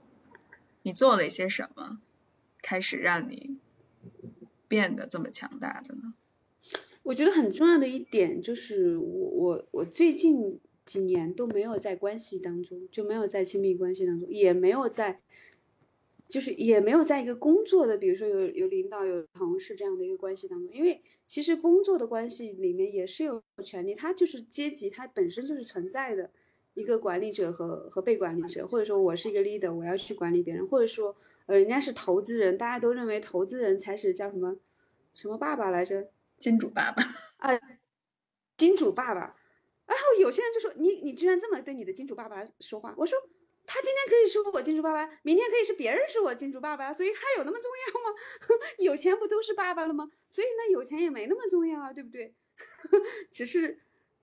[0.83, 2.01] 你做了一些什么，
[2.61, 3.57] 开始让你
[4.73, 6.15] 变得这么强大的呢？
[7.03, 15.21] 我觉得很重要的一点就是我我我最近几年都没有在关系当中，就没有在亲密关系当中，也没有在，
[16.27, 26.31] 就是也没有在一个工作的，比如说有有领导有同事这样的一个关系当中，因为其实工作的关系里面也是有权利，它就是阶级，它本身就是存在的。
[26.75, 31.15] 一个管理者和和被管理者，或者说我是一个 leader，我要去管理别人，或者说
[31.47, 34.57] 呃人家是投资人，大家都认为投资人才是叫什么
[35.15, 36.09] 什么爸爸来着？
[36.39, 37.03] 金主爸爸，
[38.57, 39.37] 金主爸爸。
[39.87, 43.18] 然后有些人就说你你居然这么对你的金主爸爸说话，我说
[43.66, 48.16] 他今天可以是我金主爸爸，明天可以是别人是我金主爸爸，所以他有那么重要吗？
[48.79, 50.11] 有钱不都是爸爸了吗？
[50.29, 52.35] 所以呢，有钱也没那么重要啊，对不对？
[53.31, 53.79] 只是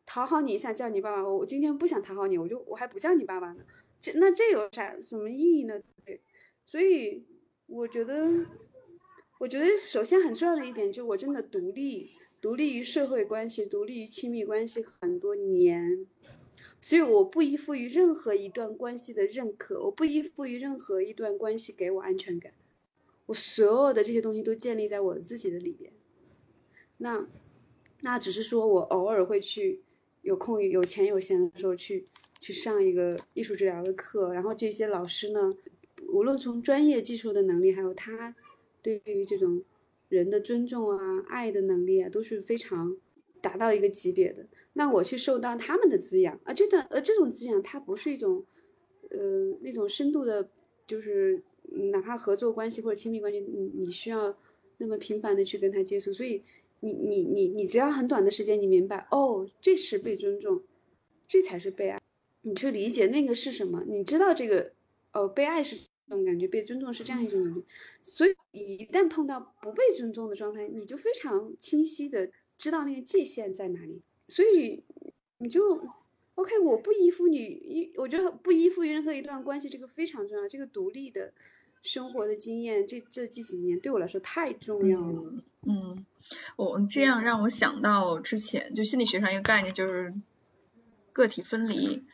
[0.09, 3.63] 讨好你一下叫你爸爸，我今天不想讨好你，我就我还不叫你爸爸呢，
[4.01, 5.79] 这那这有啥什么意义呢？
[6.03, 6.19] 对，
[6.65, 7.23] 所以
[7.67, 8.27] 我觉得，
[9.39, 12.09] 我觉得首先很重要的一点就是我真的独立，
[12.41, 16.07] 独立于社会关系，独立于亲密关系很多年，
[16.81, 22.51] 所以我不依附于任何一段关系的认可，我不依附于任何一段关系给我安全感，
[23.27, 25.93] 我所有的这些东西都建立在我自己的里边。
[26.97, 27.27] 那
[28.01, 29.83] 那只是说我偶尔会去
[30.21, 32.05] 有空有钱有闲的时候去
[32.39, 35.55] 去上一个艺术治疗的课，然后这些老师呢，
[36.07, 38.35] 无论从专业技术的能力，还有他
[38.81, 39.63] 对于这种
[40.09, 42.95] 人的尊重啊、爱的能力啊，都是非常
[43.41, 44.45] 达到一个级别的。
[44.73, 48.45] 那我去受到他们的滋养，而这段而这种滋养，它不是一种
[49.09, 50.49] 呃那种深度的，
[50.87, 51.41] 就是
[51.91, 54.37] 哪怕合作关系或者亲密关系，你你需要
[54.77, 56.41] 那么频繁的去跟他接触，所以
[56.81, 60.63] 你你你你只要很短的时间，你明白哦，这是被尊重，
[61.27, 61.99] 这才是被爱。
[62.41, 64.71] 你去理解那个是什么，你知道这个
[65.11, 67.61] 哦，被爱是这种感觉，被尊重是这样一种感觉，
[68.01, 74.81] 所以一旦碰到不被尊重的状态，你就非常清晰的知道那个界限在哪里，所以
[75.39, 75.85] 你就
[76.35, 81.33] OK，我不依附你，依我觉得不依附于任何一段关系，这个非常重要，这个独立的
[81.81, 85.33] 生活的经验，这这这几年对我来说太重要了。
[85.35, 86.05] 嗯嗯，
[86.55, 90.13] 我这样让我想到之前就心理学上一个概念，就是
[91.11, 92.05] 个体分离。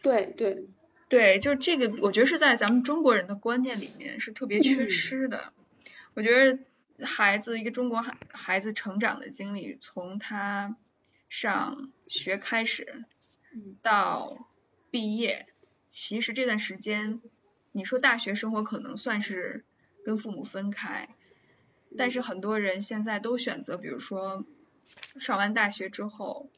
[0.00, 0.68] 对对，
[1.08, 5.52] 对，就这个，我觉得是在咱们中国人的观念里面是特别缺失的。
[6.14, 10.76] 我觉得孩子一个中国孩孩子成长的经历，从他
[11.28, 13.04] 上学开始
[13.52, 14.48] 嗯到
[14.92, 15.46] 毕业，
[15.88, 17.20] 其实这段时间，
[17.72, 19.64] 你说大学生活可能算是
[20.04, 21.08] 跟父母分开，
[21.96, 24.44] 但是很多人现在都选择，比如说
[25.16, 26.50] 上完大学之后，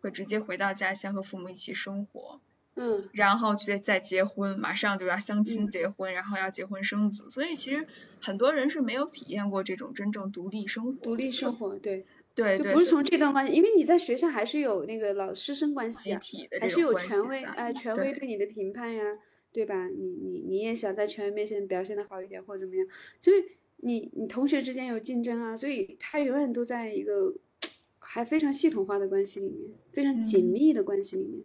[0.00, 2.40] 会直接回到家乡和父母一起生活。
[2.76, 3.08] 嗯。
[3.12, 5.70] 然后再再结婚，马上就要相亲嗯。
[5.70, 7.86] 结婚，然后要结婚生子，所以其实
[8.20, 11.02] 很多人是没有体验过这种真正独立生活。
[11.02, 18.20] 独立生活，对，对对，就不是从这段关系，因为你在学校还是有那个老师生关系集啊，体的还是有权威，在哎，权威对。
[18.20, 19.04] 对你的评判呀，
[19.52, 19.88] 对吧？
[19.88, 22.86] 你你你也想在权威面前表现的好一点，或者怎么样，
[23.20, 23.36] 所以
[23.78, 27.34] 你你同学之间有竞争啊，所以他永远都在一个
[27.98, 31.44] 还非常系统化的关系里面，非常紧嗯密的关系里面，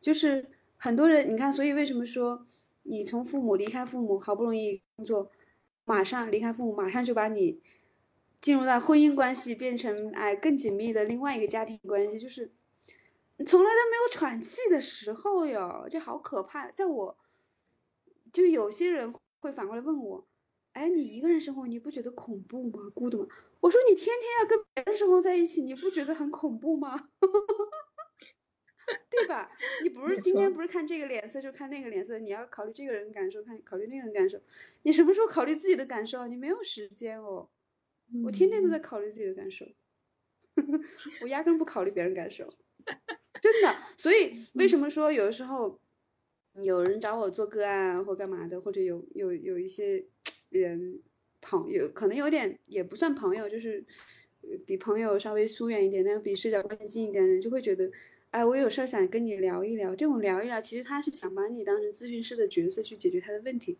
[0.00, 2.46] 就是很多人，你看，所以为什么说
[2.84, 5.30] 你从父母离开父母，好不容易工作，
[5.84, 7.60] 马上离开父母，马上就把你
[8.40, 12.50] 进入到婚姻关系，变成哎更紧密的另外一个家庭关系，就是
[13.38, 16.70] 你从来都没有喘气的时候哟，这好可怕。
[16.70, 17.16] 在我，
[18.34, 20.26] 就有些人会反过来问我，
[20.72, 22.80] 哎，你一个人生活，你不觉得恐怖吗？
[22.92, 23.28] 孤独吗？
[23.60, 27.10] 我说你天天要跟别人生活在一起，你不觉得很恐怖吗？
[29.08, 29.50] 对吧？
[29.84, 34.38] 你不是今天不是看这个脸色就看那个脸色，你要考虑这个人感受，看考虑那个人感受。
[34.82, 36.26] 你什么时候考虑自己的感受啊？
[36.26, 37.48] 你没有时间哦。
[38.24, 39.64] 我天天都在考虑自己的感受，
[41.22, 42.52] 我压根不考虑别人感受，
[43.40, 43.76] 真的。
[43.96, 45.80] 所以为什么说有的时候
[46.62, 50.04] 有人找我做个案或干嘛的，或者有有有一些
[50.50, 51.00] 人
[51.40, 53.84] 朋友可能有点也不算朋友，就是
[54.66, 57.90] 比朋友稍微疏远一点，但比社交关系近一点的人，就会觉得，
[58.30, 59.94] 哎，我有事想跟你聊一聊。
[59.96, 63.76] 这种聊一聊，其实他是想把你当成咨询师的角色去解决他的问题。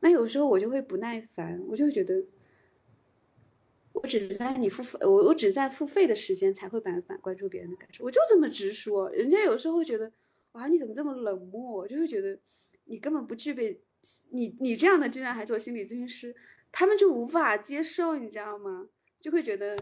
[0.00, 2.24] 那有时候我就会不耐烦，我就会觉得。
[3.94, 9.10] 我只在你付费，我我只在付费的时间才会把反关注别人的感受，我就这么直说。
[9.10, 10.12] 人家有时候会觉得，
[10.52, 11.86] 哇，你怎么这么冷漠？
[11.86, 12.38] 就会觉得
[12.84, 13.80] 你根本不具备，
[14.30, 16.34] 你你这样的竟然还做心理咨询师，
[16.72, 18.88] 他们就无法接受，你知道吗？
[19.20, 19.76] 就会觉得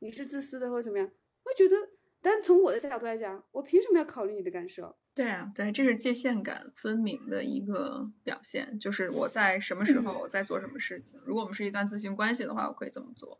[0.00, 1.10] 你是自私的或者怎么样。
[1.44, 1.76] 我觉得，
[2.20, 4.96] 但从我的角度来讲，我凭什么要考虑你的感受？
[5.14, 11.20] 对啊，对，这是界限感分明的一个表现，就是我在什么时候我在做什么事情。
[11.24, 13.38] 如果我们是一段咨询关系的话，我可以这么做。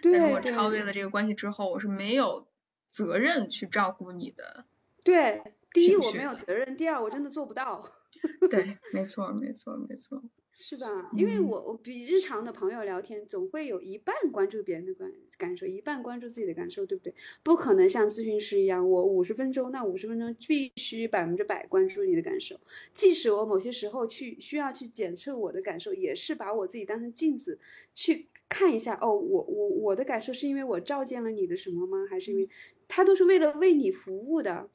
[0.00, 2.46] 对但是我超越了这个关系之后，我是没有
[2.86, 4.66] 责任去照顾你的。
[5.02, 5.42] 对，
[5.76, 7.84] 第一我没有责任，第二我真的做不到。
[8.50, 10.22] 对， 没错，没错，没错。
[10.58, 11.10] 是吧？
[11.12, 17.12] 因为嗯我我比日常的朋友聊天，总会有一半关注别人的感感受，一半关注自己的感受，对不对？
[17.42, 22.58] 不可能像咨询师一样，我五十分钟，那五十分钟必须百分之百关注你的感受。
[22.90, 27.58] 即使我某些时候去需要去检测我的感受，也是把我自己当成镜子
[27.92, 28.98] 去看一下。
[29.02, 32.06] 哦，我我我的感受是因为我照见了你的什么吗？
[32.08, 32.48] 还是因为
[32.88, 34.70] 他都是为了为你服务的？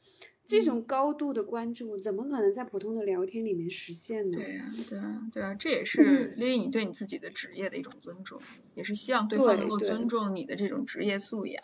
[0.51, 4.37] 这种高度的关注，怎么可能在普通的聊天里面实现呢？
[4.37, 8.41] 对呀、对啊，对啊，这也嗯是丽丽你对你自己的职业的一种尊重，
[8.75, 11.63] 也是希望对方能够尊重你的这种职业素养。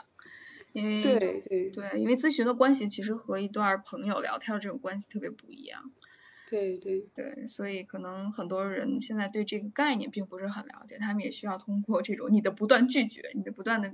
[0.74, 5.92] 因为对对对，因为咨询的关系其实和一段朋友聊天的这种关系特别不一样。
[6.50, 7.08] 对对。
[7.16, 13.94] 对，所以可能很多人现在对这个概念并不是很了解，他们也需要通过这种你的不断拒绝，你的不断的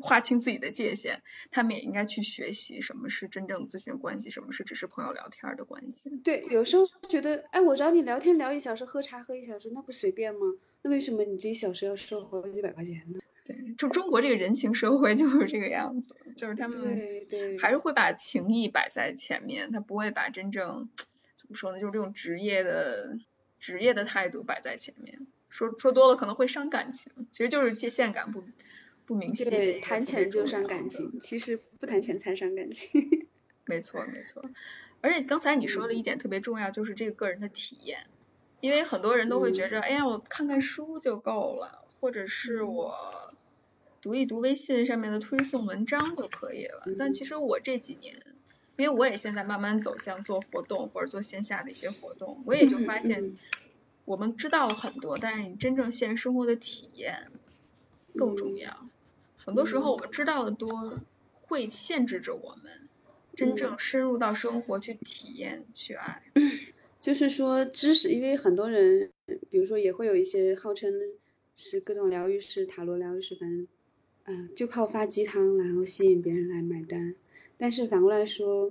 [0.00, 6.10] 划清自己的界限，他们也应该去学习什么是真正咨询关系，什么是只是朋友聊天的关系。
[6.24, 10.40] 对，有时候觉得，哎，我找你聊天聊一小时，喝茶喝一小时，那不随便吗？
[10.82, 13.20] 那为什么你这一小时要收好几百块钱呢？
[13.44, 17.26] 对，就中国这个人情社会就是这个样子， 就是他们
[17.60, 20.88] 还是会把情谊摆在前面，他不会把真正
[21.36, 23.18] 怎么说呢，就是这种职业的
[23.58, 25.26] 职业的态度摆在前面。
[25.48, 28.44] 说说多了可能会伤感情，其实就是界限感不
[29.10, 33.26] 不明显对，谈钱就伤感情，其实不谈钱才伤感情。
[33.66, 34.40] 没错，没错。
[35.00, 38.06] 而且刚才你说了一点特别重要，就是这个个人的体验，
[38.60, 43.34] 因为很多人都会觉着，哎呀，我看看书就够了，或者是我
[44.00, 46.84] 读一读微信上面的推送文章就可以了。
[46.96, 48.14] 但其实我这几年，
[48.76, 53.36] 因为我也现在慢慢走向做活动或者做线下的一些活动，我也就发现，
[54.04, 57.32] 我们知道了很多，但是你真正现实生活的体验
[58.14, 58.86] 更重要。
[59.44, 61.00] 很多时候我们知道的多，
[61.42, 62.88] 会限制着我们。
[63.32, 66.20] 真正深入到生活去体验、去爱，
[67.00, 69.08] 就是说知识，因为很多人，
[69.48, 70.92] 比如说也会有一些号称
[71.54, 73.68] 是各种疗愈师、塔罗疗愈师，反正，
[74.24, 77.14] 嗯、就靠发鸡汤然后吸引别人来买单。
[77.56, 78.70] 但是反过来说，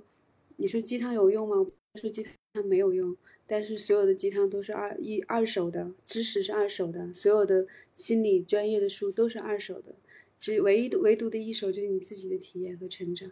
[0.56, 1.66] 你说鸡汤有用吗？
[1.94, 3.16] 说鸡汤没有用，
[3.46, 7.66] 但是所有的鸡汤都是二一二手的，知识是二手的，所有的
[7.96, 9.94] 心理专业的书都是二手的，
[10.40, 13.30] 只唯一的唯独的一手就是你自己的体验和成长。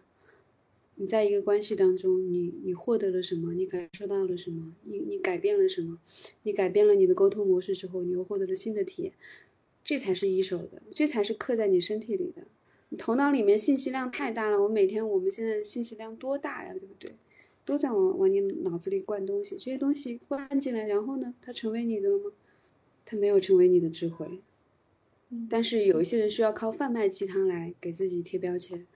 [0.96, 3.54] 你在一个关系当中，你你获得了什么？
[3.54, 4.74] 你感受到了什么？
[4.84, 5.98] 你你改变了什么？
[6.42, 9.12] 你改变了你的沟通模式之后，你又获得了新的体验，
[9.82, 12.46] 这才是一手的，这才是刻在你身体里的。
[12.90, 17.14] 你头脑里面信息量太大了，我每天我们现在信息量多大呀，对不对？
[17.64, 22.32] 都在往往你脑子里灌东西，这些东西灌进来，然后呢，它成为你的了吗？
[23.04, 24.40] 它没有成为你的智慧。
[25.48, 28.86] 但是有一些人需要靠贩卖鸡汤来给自己贴标签。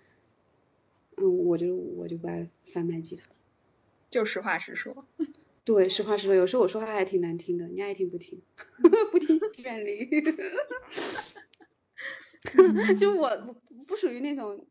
[1.16, 3.28] 嗯，我就我就不爱贩卖鸡汤。
[4.10, 5.06] 就实话实说。
[5.64, 8.40] 对，实话实说，有时候我说话还挺难听的，你爱听不听，
[9.12, 10.08] 不听远离。
[12.96, 13.30] 就我
[13.68, 14.66] 不不属于那种，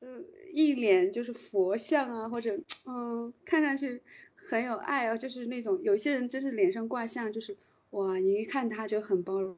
[0.00, 0.20] 呃，
[0.52, 2.58] 一脸就是佛像啊，或者
[2.88, 4.02] 嗯，看上去
[4.34, 7.56] 很有爱啊，就是那种有些人真是脸上挂相，就是
[7.90, 9.56] 哇，你一看他就很包容。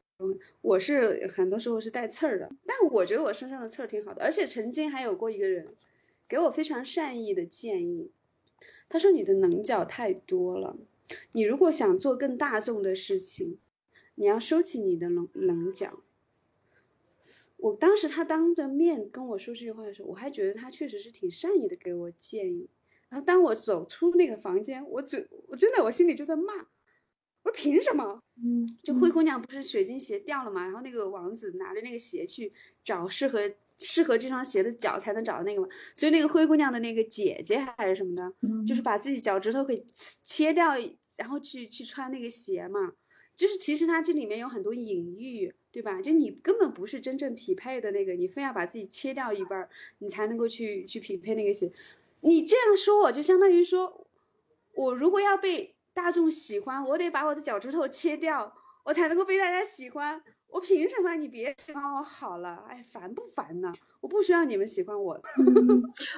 [0.61, 5.67] 我是很多时候是带刺儿的，但我觉得我身上的刺儿挺好的，而且曾经还有过一个人
[6.27, 8.11] 给我非常善意的建议，
[8.87, 10.77] 他说你的棱角太多了，
[11.33, 13.57] 你如果想做更大众的事情，
[14.15, 15.99] 你要收起你的棱棱角。
[17.57, 22.69] 我当时他当着面跟我说这句话的时候，我还觉得他确实是挺善意的给我建议。
[23.09, 26.67] 然后当我走出那个房间，我嘴我真的我心里就在骂，
[27.43, 28.21] 我说凭什么？
[28.43, 32.51] 嗯，就灰姑娘不是水晶鞋掉了嘛，然后那个王子拿着那个鞋去
[32.83, 39.85] 找适合适合这双鞋的脚才能找到那个嘛，所以那个灰姑娘的那个姐姐还是什么的，嗯就是把自己脚趾头给
[40.23, 40.73] 切掉，
[41.17, 42.93] 然后去去穿那个鞋嘛。
[43.35, 45.99] 就是其实它这里面有很多隐喻，对吧？
[45.99, 49.67] 就你根本不是真正匹配的那个，你非要把自己切掉一半儿，
[49.97, 51.71] 你才能够去去匹配那个鞋。
[52.21, 54.05] 你这样说，我就相当于说，
[54.75, 60.21] 我如果要被大众喜欢，我得把我的脚趾头切掉，我才能够被大家喜欢。
[60.49, 61.15] 我凭什么？
[61.15, 63.73] 你别喜欢我好了，哎，烦不烦呢？
[64.01, 65.19] 我不需要你们喜欢我。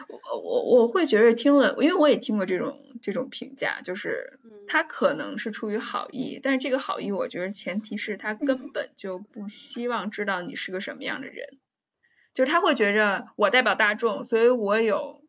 [0.09, 11.59] 我我我会觉得听了，因为我也听过这种这种评价，就是他可能是出于好意，但是这个好意，我觉得前提是他根本就不希望知道你是个什么样的人，
[12.33, 15.21] 就是他会觉着我代表大众，所以我有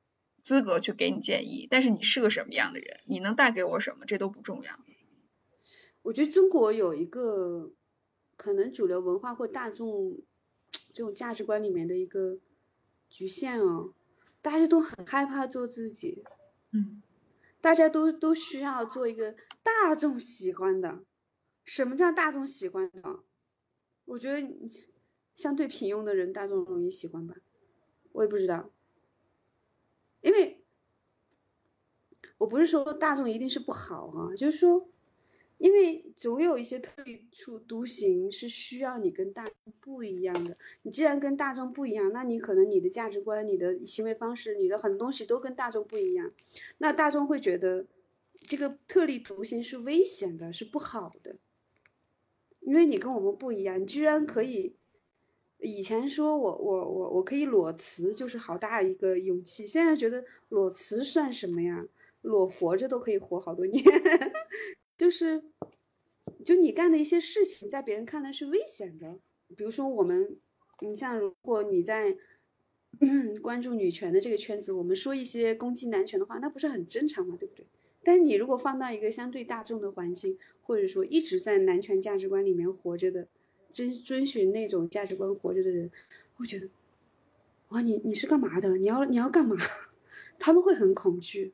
[0.47, 4.79] 资格去给你建议，但是你是个什么样的人，你能带给我什么，这都不重要。
[6.03, 7.73] 我觉得中国有一个
[8.37, 10.23] 可能主流文化或大众
[10.93, 12.39] 这种价值观里面的一个
[13.11, 13.93] 局限哦，
[14.41, 16.23] 大家都很害怕做自己，
[16.71, 17.03] 嗯，
[17.61, 19.35] 大家都都需要做一个
[19.65, 21.03] 大众喜欢的。
[21.65, 23.25] 什么叫大众喜欢的？
[24.05, 24.71] 我觉得你
[25.35, 27.35] 相对平庸的人，大众容易喜欢吧？
[28.13, 28.71] 我也不知道，
[30.27, 30.65] 因为
[32.39, 34.89] 我不是说大众一定是不好啊，就是说。
[35.59, 40.55] 因为总有一些特立出独行是需要你跟大众不一样的。
[40.83, 46.31] 你既然跟大众不一样，那你可能你的价值观、你的行为方式、你的很多东西都跟大众不一样，
[46.77, 47.87] 那大众会觉得
[48.41, 51.37] 这个特立独行是危险的，是不好的。
[52.61, 54.77] 因为你跟我们不一样，你居然可以。
[55.61, 59.67] 以前说我我我我可以裸辞，就是好大一个勇气。
[59.67, 61.87] 现在觉得裸辞算什么呀？
[62.23, 63.83] 裸活着都可以活好多年。
[64.99, 65.45] 就是，
[66.45, 69.19] 就你干的一些事情，在别人看来是危险的。
[69.57, 70.37] 比如说，我们，
[70.81, 72.17] 你像如果你在
[73.43, 77.37] 关注女权的这个圈子，我们说一些攻击男权的话，那不是很正常吗？
[77.39, 77.67] 对不对？
[78.03, 83.29] 但你如果放到一个相对大众的环境，或者说一直在男权价值观里面活着的，
[83.71, 85.91] 遵遵循那种价值观活着的人，
[86.37, 86.69] 我觉得，
[87.69, 88.77] 哇，你你是干嘛的？
[88.77, 89.57] 你要你要干嘛？
[90.39, 91.53] 他们会很恐惧，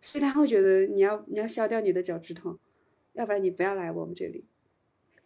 [0.00, 2.58] 所以他会觉得你要你要削掉你的脚趾头。
[3.12, 4.44] 要不然你不要来我们这里。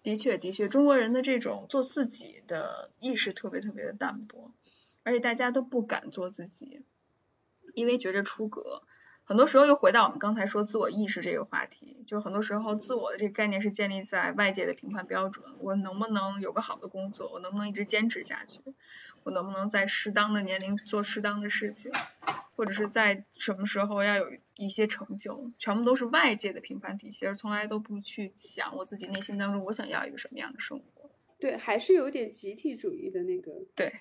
[0.02, 4.52] 的确，的确，中国人的这种做自己的意识特别特别的淡薄，
[5.02, 6.80] 而且大家都不敢做自己，
[7.74, 8.82] 因为觉着出格。
[9.26, 18.60] 很多时候又回到我们刚才说自我意识这个话题，就很多时候自我的这个概念是建立在外界的评判标准，我能不能有个好的工作，我能不能一直坚持下去，
[19.22, 21.90] 我能不能在适当的年龄做适当的事情，
[22.54, 31.10] 或者是在什么时候要有一些成就，全部都是外界的评判体系，而从来都不去想我自己内心当中我想要一个什么样的生活。
[31.38, 34.00] 对，还是有点集体主义的那个对，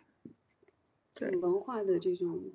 [1.15, 2.51] 对文化的这种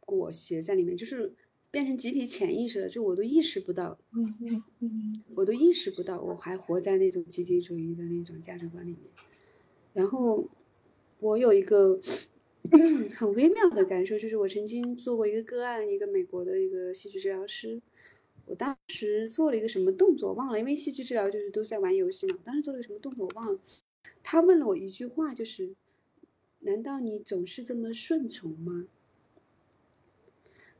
[0.00, 1.34] 裹挟在里面，就是
[1.70, 9.00] 变成集体潜意识了，就我都意识不到，嗯嗯嗯，我都意识不到我还活在那种集体主义的那种价值观里面。
[9.92, 10.48] 然后
[11.20, 12.00] 我有一个
[13.16, 17.80] 很微妙的感受，就是我曾经做过一个个案，一个美国的一个戏剧治疗师，
[18.46, 23.60] 我当时做了一个什么动作忘了，因为戏剧治疗就是都在玩游戏嘛，当时做了个什么动作我忘了。
[24.22, 25.74] 他问了我一句话，就是
[26.60, 28.88] ：“难道你总是这么顺从吗？”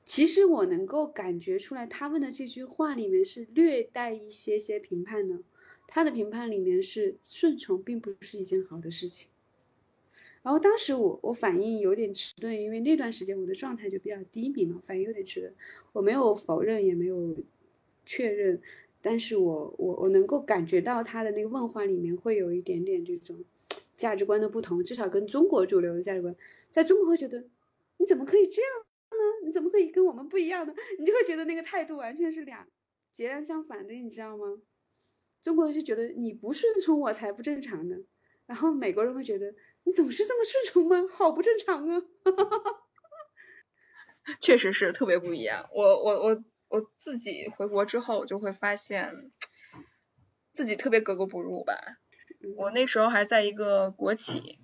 [0.08, 5.40] 其实我能够感觉出来，他问的这句话里面是略带一些些评判的。
[5.86, 9.28] 他的评判里面是顺从并不是一件好的事情。
[10.42, 15.52] 然后当时我我反应有点迟钝，因为那段时间我的状态就比较低迷嘛，反应有点迟钝。
[15.92, 17.36] 我没有否认，也没有
[18.06, 18.58] 确认，
[19.02, 23.44] 但是我我我能够感觉到他的那个问话里面会有一点点这种
[23.94, 26.34] 价值观的不同，至少跟中国主流的价值观，
[26.70, 27.44] 在中国会觉得
[27.98, 28.87] 你怎么可以这样？
[29.48, 30.74] 你怎么可以跟我们不一样呢？
[30.98, 32.68] 你就会觉得那个态度完全是俩
[33.10, 34.44] 截然相反的，你知道吗？
[35.40, 37.96] 中国人就觉得你不顺从我才不正常呢，
[38.44, 41.08] 然后美国人会觉得你总是这么顺从吗？
[41.10, 42.02] 好不正常啊！
[44.40, 45.70] 确实是特别不一样。
[45.72, 49.32] 我我我我自己回国之后，我就会发现
[50.52, 51.78] 自己特别格格不入吧。
[52.56, 54.58] 我那时候还在一个国企，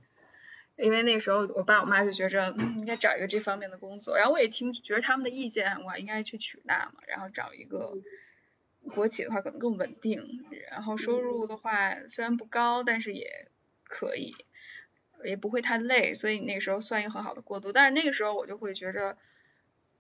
[0.76, 7.98] 因为那时候我爸我妈就觉着、嗯、应该找一个这方面的工作，然后我也听觉得他们的意见，我应该去取纳嘛，然后找一个
[8.94, 13.48] 国企的话可能更稳定，然后收入的话虽然不高，但是也
[13.84, 14.34] 可以，
[15.24, 17.72] 也不会太累，所以那个时候算一个很好的过渡。
[17.72, 19.16] 但是那个时候我就会觉着。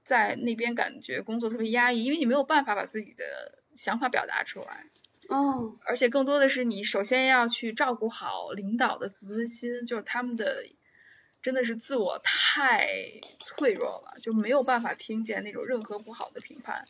[0.04, 4.84] 在那边感觉工作特别压抑，因为你没有办法把自己的想法表达出来。
[5.28, 10.64] 哦，而且更多的是你首先要去照顾好领导的自尊心，就是他们的
[11.42, 12.88] 真的是自我太
[13.40, 16.86] 脆弱了，就没有办法听见那种任何不好的评判。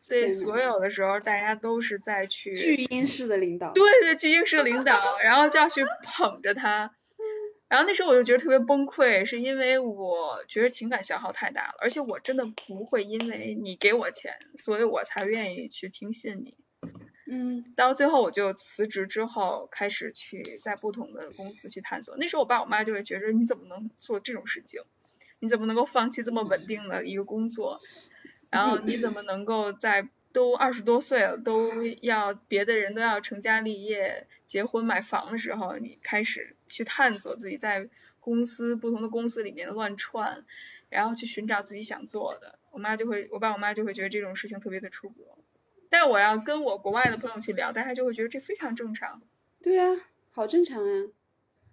[0.00, 6.94] 所以所有的时候大家都是在去巨婴式的领导，对对，巨婴式的领导，然后就要去捧着他。
[7.68, 16.56] 然后那时候我就觉得特别崩溃，是因为我觉得情感消耗太大了，而且我真的不会因为你给我钱，所以我才愿意去听信你。
[17.30, 22.16] 嗯，到最后我就辞职之后，开始去在不同的公司去探索。
[22.16, 24.80] 那时候我爸我妈就会觉得你怎么能做这种事情？
[25.40, 27.78] 你怎么能够放弃这么稳定的一个工作？
[28.50, 37.88] 然后你怎么能够在都二十多岁了，都要别的人都要成家立业、结婚买房的时候，你开始去探索自己在
[38.20, 40.44] 公司不同的公司里面乱窜，
[40.88, 42.58] 然后去寻找自己想做的。
[42.70, 45.37] 我妈就会，我爸我妈就会觉得这种事情特别的出格。
[45.90, 49.22] 但我要跟我国外的朋友去聊，大家就会觉得这非常正常。
[49.62, 49.94] 对啊，
[50.30, 51.08] 好正常呀。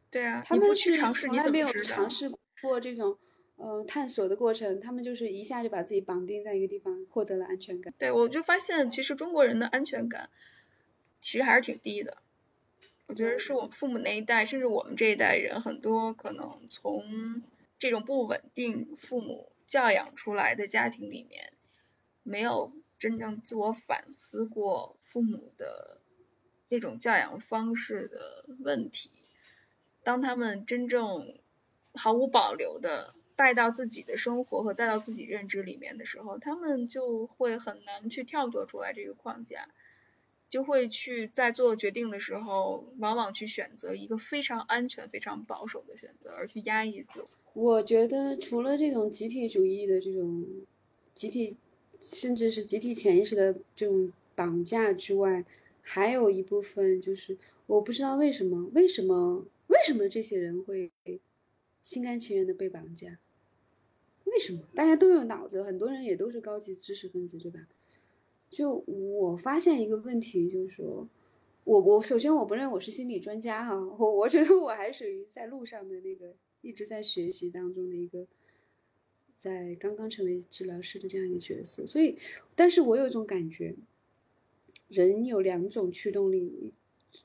[0.10, 2.10] 对啊，他们去尝试，你从来没有尝？
[2.10, 3.18] 试过这种
[3.58, 7.94] 呃探索的过程，他们就是一下就把自己绑定在一个地方，获得了安全感。
[7.98, 10.30] 对，我就发现其实中国人的安全感
[11.20, 12.18] 其实还是挺低的。
[13.08, 17.44] 我觉得是我们父母那一代，甚至我们这一代人，很多可能从
[17.78, 21.54] 这种不稳定父母教养出来的家庭里面，
[22.24, 26.02] 没有真正自我反思过父母的
[26.70, 29.12] 那种教养方式的问题。
[30.04, 31.40] 当他们真正
[31.94, 39.70] 毫无保留的带到自己的生活和带到自己认知里面的时候，他们就会很难去跳脱出来这个框架，
[40.50, 47.30] 就会去在做决定的时候，往往去选择一个非常安全、非常保守的选择，而去压抑自我。
[47.54, 50.46] 我觉得除了这种集体主义的这种
[51.14, 51.58] 集体，
[52.00, 55.46] 甚至是集体潜意识的这种绑架之外，
[55.82, 57.38] 还有一部分就是
[57.68, 60.92] 我不知道为什么，为什么为什么这些人会
[61.82, 63.20] 心甘情愿的被绑架？
[64.26, 64.64] 为什么？
[64.74, 67.68] 大家都有脑子，很多人也都是高级知识分子，对吧？
[68.50, 71.08] 就我发现一个问题，就是说，
[71.64, 78.26] 我我首先我不认我是心理专家哈、我我觉得我还属于在路上的那个一直在学习当中的一个，
[79.36, 82.18] 在刚刚成为治疗师的这样一个角色，所以，
[82.56, 83.76] 但是我有一种感觉，
[84.88, 86.72] 人有两种驱动力，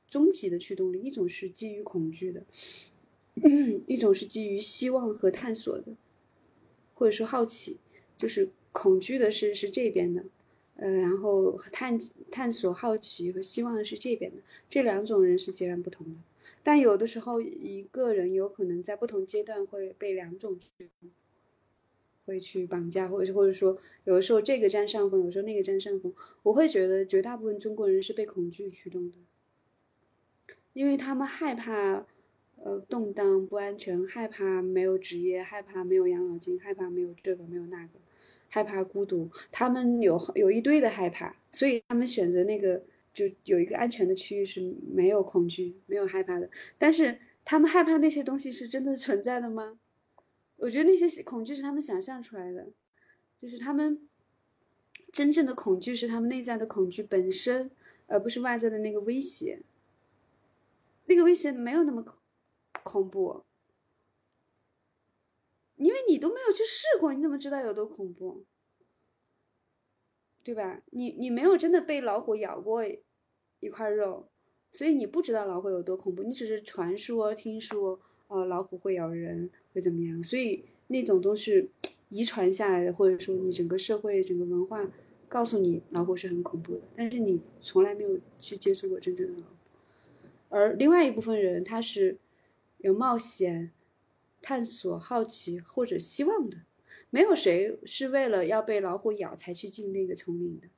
[0.08, 2.44] 终极的驱动力，一种是基于恐惧的，
[3.86, 5.94] 一种是基于希望和探索的，
[6.94, 7.78] 或者说好奇，
[8.16, 10.24] 就是恐惧的是是这边的，
[10.74, 11.98] 呃，然后探
[12.30, 16.14] 探索、好奇和希望是这边的，这两种人是截然不同的。
[16.62, 21.10] 但有的时候，一个人有可能在不同阶段会被两种驱动，
[22.24, 26.12] 会去绑架，或者或者说，有的时候这个占上风，有时候那个占上风。
[26.42, 29.18] 我会觉得绝大部分中国人是被恐惧驱动的，
[30.72, 32.06] 因为他们害怕，
[32.56, 38.00] 呃，动荡不安全，害怕没有职业，害怕没有养老金，害怕没有这个没有那个，
[38.48, 42.82] 害怕孤独，他们有有一堆的害怕，所以他们选择那个。
[43.12, 46.48] 就有一个安全的区域是没有恐惧、没有害怕的，
[46.78, 49.80] 但是他们害怕那些东西是真的存在的吗？
[50.60, 52.68] 我觉得那些恐惧是他们想象出来的，
[53.36, 54.08] 就是他们
[55.12, 57.70] 真正的恐惧是他们内在的恐惧本身，
[58.06, 59.62] 而不是外在的那个威胁。
[61.06, 62.18] 那个威胁没有那么恐
[62.82, 63.42] 恐怖，
[65.76, 68.44] 因为你都没有去试过，你怎么知道有多恐怖？
[70.42, 70.82] 对吧？
[70.92, 72.82] 你你没有真的被老虎咬过
[73.60, 74.30] 一块肉，
[74.70, 76.22] 所以你不知道老虎有多恐怖。
[76.22, 78.00] 你只是传说听说，
[78.30, 80.22] 呃，老虎会咬人，会怎么样？
[80.22, 81.68] 所以那种都是
[82.10, 84.88] 遗传下来的，或者说你整个社会、整个文化
[85.28, 89.54] 告诉你老虎是很恐怖的，但是你从来没有去接触过真正的老虎。
[90.48, 92.18] 而另外一部分人，他是
[92.78, 93.72] 有冒险、
[94.40, 96.58] 探索、好奇或者希望的。
[97.10, 100.68] 没有谁是为了要被老虎咬才去进那个丛林的，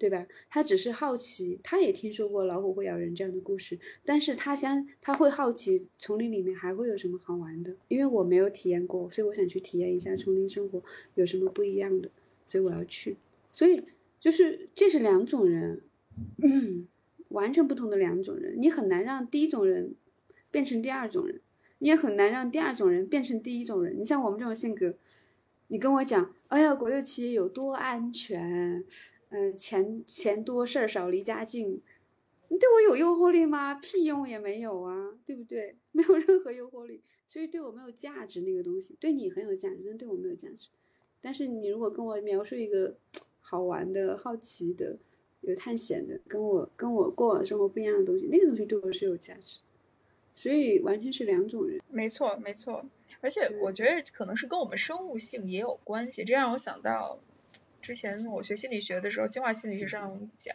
[0.00, 0.26] 对吧？
[0.48, 10.82] 他只是好奇，他也听说过老虎会咬人这样的故事，但是他想他会好奇丛林里面还会有什么好玩的，因为我没有体验过，所以我想去体验一下丛林生活
[11.16, 12.10] 有什么不一样的，
[12.46, 13.18] 所以我要去。
[13.52, 13.84] 所以
[14.18, 15.82] 就是这是两种人，
[17.28, 19.94] 完全不同的两种人，你很难让第一种人
[20.50, 21.38] 变成第二种人，
[21.80, 24.00] 你也很难让第二种人变成第一种人。
[24.00, 24.94] 你像我们这种性格。
[25.72, 28.84] 你跟我讲，哎呀，国有企业有多安全，
[29.30, 31.80] 嗯，钱钱多事儿少，离家近，
[32.48, 33.74] 你对我有诱惑力吗？
[33.74, 35.76] 屁用也没有啊，对不对？
[35.92, 38.40] 没有任何诱惑力，所以对我没有价值。
[38.40, 40.68] 那个东西对你很有价值，但对我没有价值。
[41.20, 42.96] 但是你如果跟我描述一个
[43.40, 44.98] 好玩的、好奇的、
[45.42, 49.58] 有探险的，跟我跟我过往生活不一样的东西，那个东西对我是有价值。
[50.34, 51.80] 所以完全是两种人。
[51.88, 52.84] 没错，没错。
[53.20, 57.20] 而且我觉得可能是跟我们生物性也有关系，这让我想到
[57.82, 60.54] 之前我学心理学的时候，进化心理学上讲，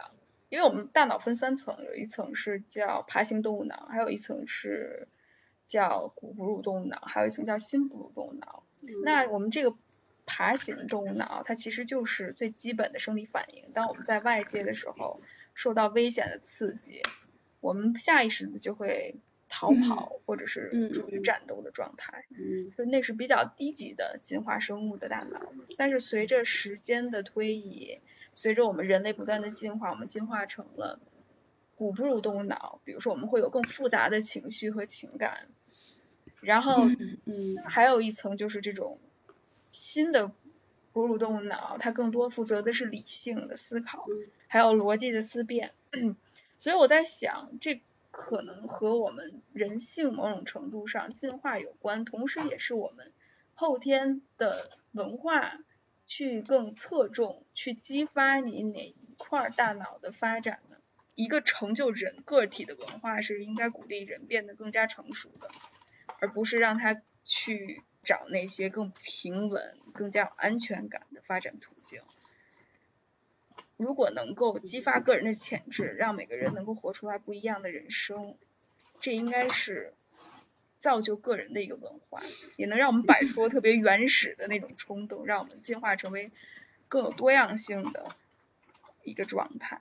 [0.50, 5.08] 因为我们大脑分三层，有一层是叫爬行动物脑，还有一层是
[5.66, 8.64] 叫古哺乳动物脑，还有一层叫新哺乳动物脑。
[9.04, 9.76] 那我们这个
[10.26, 15.22] 爬行动物脑，它其实就是最基本的生理反应，当我们在外界的时候
[15.54, 17.02] 受到危险的刺激，
[17.60, 19.16] 我们下意识的就会。
[19.58, 22.26] 逃跑或者是处于战斗的状态，
[22.78, 25.54] 就那是比较低级的进化生物的大脑。
[25.78, 28.00] 但是随着时间的推移，
[28.34, 31.00] 随着我们人类不断的进化，我们进化成了
[31.78, 32.82] 古哺乳动物脑。
[32.84, 35.48] 比如说，我们会有更复杂的情绪和情感。
[36.42, 36.90] 然后，
[37.24, 39.00] 嗯，还有一层就是这种
[39.72, 40.34] 新的
[40.92, 44.06] 哺乳动物脑，它更多负责的是理性的思考，
[44.48, 45.72] 还有逻辑的思辨。
[46.60, 47.82] 所以我在想这。
[48.18, 53.12] 可能和我们人性某种程度上进化有关，同时也是我们
[53.54, 55.60] 后天的文化
[56.08, 60.78] 去更侧重去激发你哪一块大脑的发展呢？
[61.14, 65.50] 一个成就人个体的文化是应该鼓励人变得更加成熟的，
[66.20, 72.02] 而不是让他去找那些更平稳、更加有安全感的发展途径。
[73.78, 78.36] 如果能够激发个人的潜质，让每个人能够活出来不一样的人生，
[79.00, 79.94] 这应该是
[80.78, 82.22] 造就个人的一个文化，
[82.56, 86.32] 也能让我们摆脱特别原始的那种冲动，让我们进化成为
[86.88, 88.16] 更有多样性的
[89.04, 89.80] 一个状态。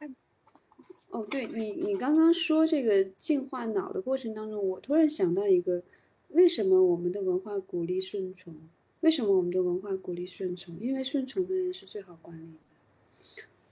[1.11, 5.85] 哦，对你，你刚刚说这个进化脑的过程当中，我突然想到一个，
[6.31, 8.69] 为什么我们的文化鼓励顺从？
[9.03, 10.77] 为什么我们的文化鼓励顺从？
[10.81, 12.57] 因为顺从的人是最好管理。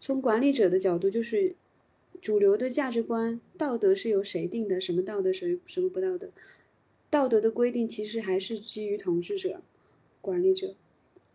[0.03, 1.55] 从管理者的角度，就是
[2.21, 4.81] 主流的价值观、道德是由谁定的？
[4.81, 6.33] 什么道德，什什么不道德？
[7.09, 9.63] 道德的规定其实还是基于统治者、
[10.21, 10.75] 管理者，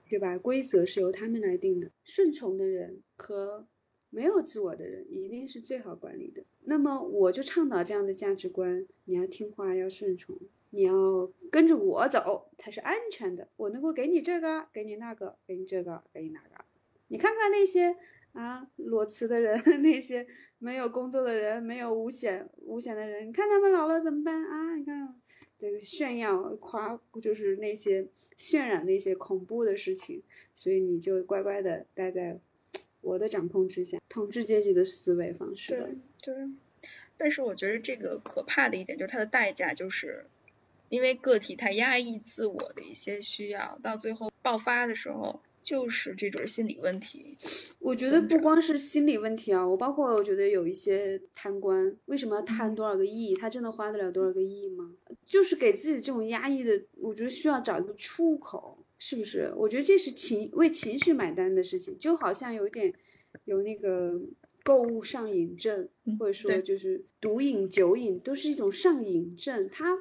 [0.09, 0.37] 对吧？
[0.37, 1.89] 规则是由他们来定的。
[2.03, 3.65] 顺从的人和
[4.09, 6.43] 没有自我的人，一定是最好管理的。
[6.65, 10.37] 那么，我就倡导这样的价值观：你要听话，要顺从，
[10.71, 13.47] 你要跟着我走才是安全的。
[13.55, 16.65] 我能够给你这个，给你那个，给你这个，给你那个。
[17.07, 17.95] 你看看那些。
[18.33, 20.25] 啊，裸辞的人， 那些
[20.59, 24.75] 没有工作的人，没有五险五险的人，你看他们老了怎么办啊？
[24.75, 25.15] 你看
[25.57, 28.07] 这个炫耀夸，就是那些
[28.37, 30.21] 渲染那些恐怖的事情，
[30.53, 32.39] 所以你就乖乖的待在
[33.01, 35.87] 我的掌控之下，统治阶级的思维方式吧。
[36.21, 36.51] 对对，
[37.17, 40.25] 但是我觉得这个可怕的一点就是它的代价就是。
[40.89, 47.37] 因为个体他压抑自我的一些需要，到最后爆发的时候，就是这种心理问题。
[47.79, 53.35] 我觉得不光是心理问题啊，我包括我觉得有一些贪官，为什么要贪多少个亿？
[53.35, 54.93] 他真的花得了多少个亿吗？
[55.25, 59.51] 就是给自己这种压抑的，我觉得需要找一个出口，是不是？
[59.57, 62.93] 我觉得这是情为情绪买单的事情，就好像有一点
[63.43, 64.17] 有那个
[64.63, 69.99] 购物上瘾症，或者说就是毒瘾、酒瘾，都是一种上瘾症，它。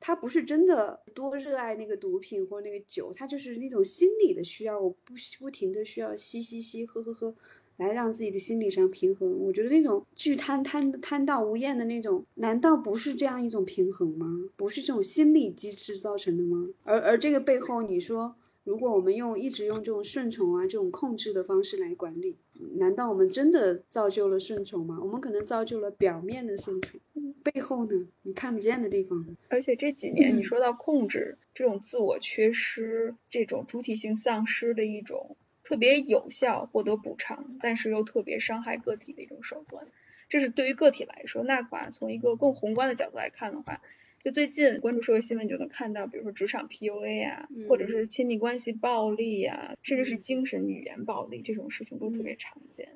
[0.00, 7.34] 他不是真的多热爱那个毒品或那个酒，他就是那种心理的需要，我不不停的需要吸吸吸喝喝喝，
[7.78, 9.38] 来让自己的心理上平衡。
[9.40, 14.26] 我觉得那种巨贪贪贪到无厌的那种，难道不是这样一种平衡吗？
[14.56, 16.68] 不是这种心理机制造成的吗？
[16.84, 18.34] 而而这个背后，你说
[18.68, 22.36] 如果我们用一直用这种顺从啊这种控制的方式来管理，
[22.76, 24.98] 难道我们真的造就了顺从吗？
[25.00, 27.00] 我们可能造就了表面的顺从。
[27.42, 29.26] 背后呢，你看不见的地方。
[29.48, 39.86] 而且这几年，你 说到控制，这种自我缺失，这种主体性丧失的一种特别有效获得补偿，但是又特别伤害个体的一种手段。
[40.28, 41.42] 这是对于个体来说。
[41.42, 43.80] 那把从一个更宏观的角度来看的话，
[44.22, 52.88] 就最近关注社会新闻，你就能看到，比如说职场 PUA 啊，或者是亲密关系暴力呀、啊，甚至是精神语言暴力这种事情都特别常见。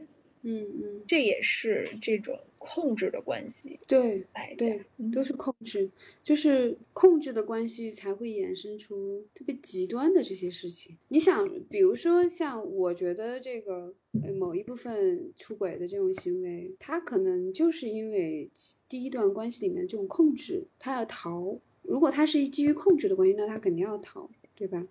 [0.44, 4.66] 嗯嗯，这也是这种控制的关系，对，代价
[5.12, 5.88] 都是控制，
[6.24, 10.98] 就是控制的关系才会衍生出特别极端的这些事情。
[11.06, 13.94] 你想，比如说像我觉得这个呃
[14.38, 18.50] 某一部分出轨的这种行为，他可能就是因为
[18.88, 21.58] 第一段关系里面这种控制，他要逃。
[21.82, 24.86] 如果他是基于控制的关系，那他肯定要逃，对吧？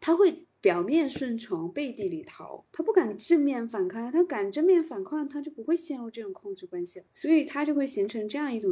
[0.00, 0.44] 他会。
[0.62, 8.70] 表面顺从，背地里逃，他不敢正面反抗，他敢正面反抗，他就不会陷入这种控制关系，所以他就会形成这样一种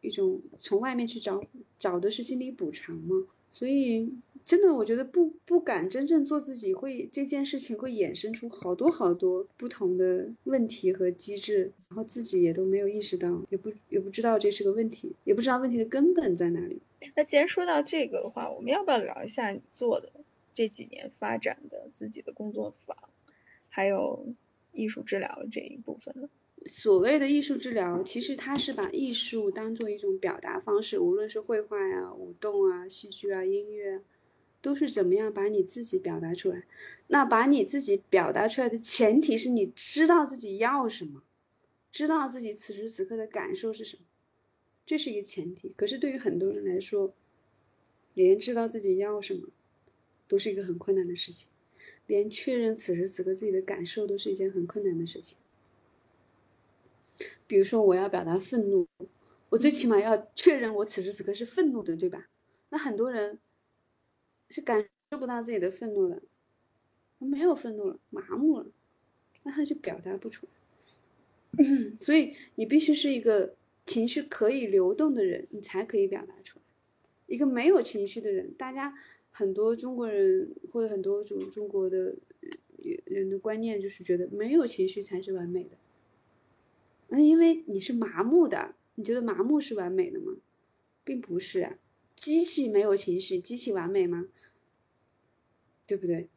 [0.00, 1.40] 一种从外面去找
[1.78, 3.24] 找的是心理补偿嘛。
[3.52, 4.12] 所以
[4.48, 16.80] 真的，我觉得不不敢真正做自己，会这件事情会衍生出好多好多不同的问题和机制，然后自己也都没有意识到，也不也不知道这是个问题，也不知道问题的根本在哪里。
[17.14, 20.10] 那既然说到这个的话，我们要不要聊一下你做的？
[20.54, 22.96] 这几年发展的自己的工作坊，
[23.68, 24.28] 还有
[24.72, 26.26] 艺术治疗这一部分呢？
[26.64, 34.00] 所谓的艺术治疗，其实它是把艺术当做一种表达方式，无论是绘画呀、舞动啊、戏剧啊、音乐，
[34.60, 36.64] 都是怎么样把你自己表达出来。
[37.08, 41.22] 那把你自己表达出来的前提是你知道自己要什么，
[41.90, 44.02] 知道自己此时此刻的感受是什么，
[44.84, 45.72] 这是一个前提。
[45.76, 47.14] 可是对于很多人来说，
[48.14, 49.48] 连知道自己要什么。
[50.30, 51.48] 都是一个很困难的事情，
[52.06, 55.38] 连确认此时此刻自己的感受都是一件很困难的事情。
[57.46, 58.86] 比如说，我要表达愤怒，
[59.48, 62.28] 我最起码要确认我此时此刻是愤怒的，对吧？
[62.68, 63.38] 那很多人
[64.50, 66.22] 是感受不到自己的愤怒的，
[67.18, 68.66] 没有愤怒了，麻木了，
[69.42, 71.64] 那他就表达不出来。
[72.00, 76.64] 所以，你必须是一个情绪可以流动的人，你才可以表达出来。
[77.26, 78.94] 一个没有情绪的人，大家。
[79.30, 82.16] 很多中国人或者很多种中国的
[83.04, 85.76] 人的观念就是觉得没有情绪才是完美的，
[87.06, 90.34] 那因为你是麻木的，你觉得麻木是完美的吗？
[91.04, 91.78] 并不是啊，
[92.18, 94.28] 机器没有情绪，机器完美吗？
[95.86, 96.28] 对不对？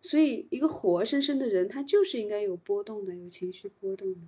[0.00, 4.20] 所以一个活生生的人，他就是应该有波动的，有情绪波动的。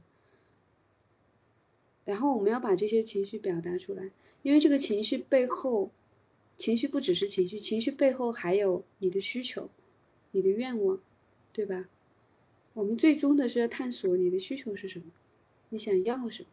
[2.04, 4.10] 然后我们要把这些情绪表达出来，
[4.42, 5.90] 因为这个情绪背后。
[6.58, 9.68] 情绪不只是情绪，情绪背后还有你的需求、
[10.30, 10.98] 你的愿望，
[11.52, 11.90] 对吧？
[12.72, 15.04] 我们最终的是要探索你的需求是什么，
[15.68, 16.48] 你想要什么？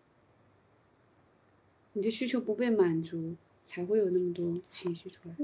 [1.94, 5.36] 你的需求不被满足，才会有那么多情绪出来。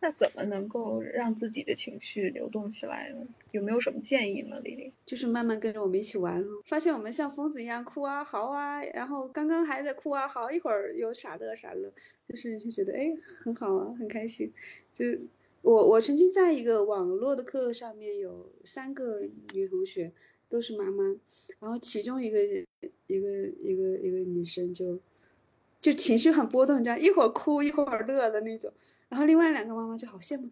[0.00, 3.24] 那怎么能够让自己的情绪流动起来呢？
[3.52, 4.92] 有没有什么建议吗，丽丽？
[5.06, 11.92] 就是慢慢跟着我们一起玩咯，发现我们像疯子一样哭啊、嚎啊，然后刚刚还在哭啊、嚎，一会儿又傻乐傻乐，
[12.28, 13.12] 就是就觉得哎
[13.44, 14.52] 很好啊，很开心。
[14.92, 15.04] 就
[15.62, 19.20] 我我曾经在一个网络的课上面有三个
[19.54, 20.10] 女同学
[20.48, 21.04] 都是妈妈，
[21.60, 24.98] 然后其中一个一个一个一个女生就
[25.80, 28.72] 就情绪很波动，你知道，一会儿哭一会儿乐的那种。
[29.08, 30.48] 然后另外两个妈妈就好羡慕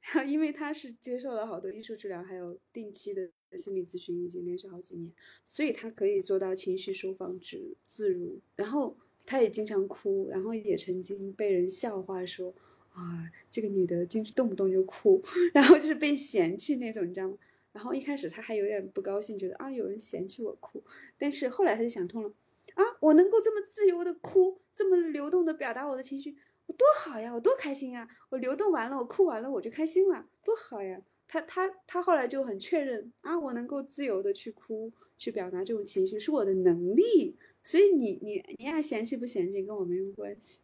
[0.00, 5.10] 他， 因为他是接受了好多艺术治疗，还有定期的心理咨询已经连续好几年，
[5.44, 8.38] 所以他可以做到情绪收放自自如。
[8.54, 12.54] 然后他也经常哭，然后也曾经被人笑话说
[12.92, 15.20] 啊，这个女的进去动不动就哭，
[15.52, 17.36] 然后就是被嫌弃那种，你知道吗？
[17.72, 20.82] 然后一开始他还有点不高兴，觉得啊有人嫌弃我哭，
[21.18, 22.32] 但是后来他就想通了，
[22.76, 26.36] 啊我能够这么自由的哭，这么流动的表达我的情绪。
[26.66, 28.08] 我多好呀，我多开心呀！
[28.28, 31.00] 我流动完了，我哭完了，我就开心了，多好呀！
[31.28, 40.60] 他他他后来就很确认啊，我能够自由的去哭，去表达这种情绪是我的能力，所以你你你爱嫌弃不嫌弃跟我没什么关系，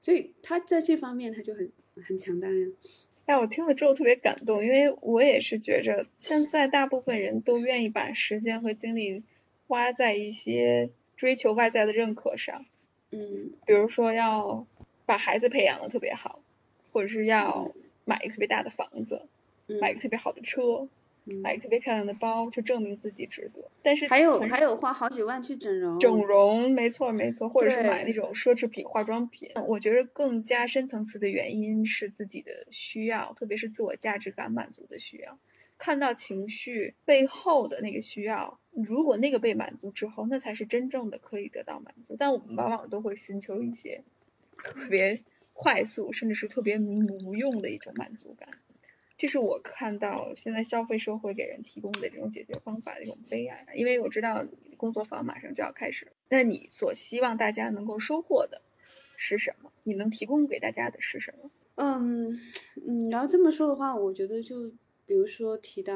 [0.00, 2.66] 所以他在这方面他就很很强大呀。
[3.26, 9.22] 哎，我听了之后特别感动，因为我也是觉着现在大部分人都愿意把时间和精力
[9.68, 10.90] 花在一些
[11.20, 12.64] 追求外在的认可上，
[13.12, 14.66] 嗯，比如说要。
[15.06, 16.38] 把孩子培养的特别好，
[16.92, 17.72] 或者是要
[18.04, 19.26] 买一个特别大的房子，
[19.66, 20.88] 买一个特别好的车，
[21.24, 23.68] 买一个特别漂亮的包，就证明自己值得。
[23.82, 29.50] 但是还有还有花好几万去整容，整容没错没错，或者是买那种奢侈品化妆品。
[29.66, 35.40] 我觉得更加深层次的原因是自己的需要，特别是自我价值感满足的需要。
[35.80, 42.14] 看到情绪背后的那个需要，如果那个被满足之后，那才是真正的可以得到满足。
[42.16, 44.04] 但我们往往都会寻求一些。
[44.62, 45.22] 特别
[45.54, 48.50] 快速，甚至是特别无用的一种满足感，
[49.16, 53.66] 这是我看到现在消费社会给人提供的这种解决方法的一种悲哀。
[53.74, 58.60] 因为我知道工作坊马上就要开始，那你所希望大家能够收获的
[59.16, 59.72] 是什么？
[59.82, 61.50] 你能提供给大家的是什么？
[61.76, 62.38] 嗯
[62.86, 64.70] 嗯，然后这么说的话，我觉得就。
[65.10, 65.92] 比如说提到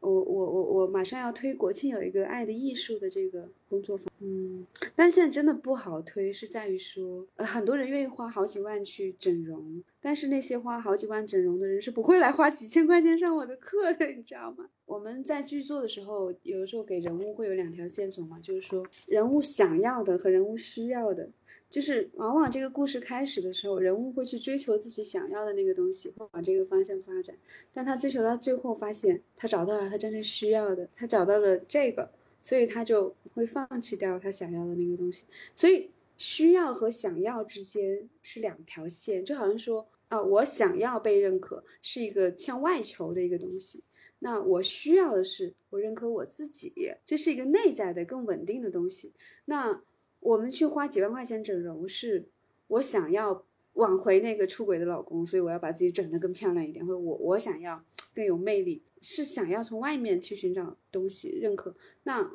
[0.00, 14.68] 我我我我马上要推国庆有一个爱的艺术的这个工作坊，嗯，但现在真的不好推，是在于说，呃，很多人愿意花好几万去整容，但是那些花好几万整容的人是不会来花几千块钱上我的课的，你知道吗？
[14.86, 21.30] 我们在剧作的时候，有的时候给人物会有两条线索嘛，就是说人物想要的和人物需要的。
[21.70, 27.36] 就是往往这个故事开始的时候，人物会去追求自己想要的那个东西，会往这个方向发展。
[27.74, 32.10] 但他追求到最后，发现他找到了他真正需要的，他找到了这个，
[32.42, 35.24] 所以他就会放弃掉他想要的那个东西。
[35.54, 43.84] 所以需要和想要之间是两条线，就好像说啊，我想要被认可是一个向外求的一个东西，
[44.20, 46.72] 那我需要的是我认可我自己，
[47.04, 49.12] 这是一个内在的更稳定的东西。
[49.44, 49.82] 那。
[50.20, 52.28] 我们去花几万块钱整容，是
[52.66, 53.44] 我想要
[53.74, 57.82] 挽回那个出轨的老公，所以我要把自己整得更漂亮一点，或者我我想要
[58.14, 61.74] 更有魅力，是想要从外面去寻找东西认可。
[62.02, 62.32] 那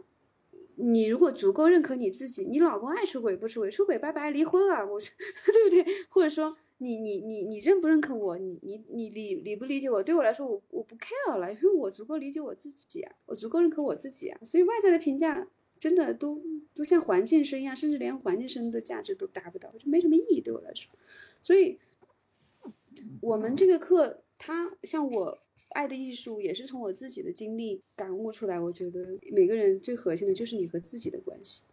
[0.76, 5.00] 你如果足够认可你自己，你老公爱出轨不出轨，出轨拜拜离婚了，我
[5.46, 5.86] 对不对？
[6.10, 8.38] 或者说你你你你认不认可我？
[8.38, 10.02] 你你你理理不理解我？
[10.02, 15.48] 对我来说，我我不 care 了，因为我足够理解我自己啊，我足够认可我自己啊，所以外在的评价。
[15.84, 16.42] 真的都
[16.74, 20.90] 都像环境声一样，甚至连环境声的价值都达不到，就没什么意义对我来说。
[21.42, 21.78] 所以，
[23.20, 25.38] 我们这个课，它像我
[25.72, 28.58] 爱的艺术，也是从我自己的经历感悟出来。
[28.58, 31.66] 我觉得每个人最核心的就是你和自己的关系。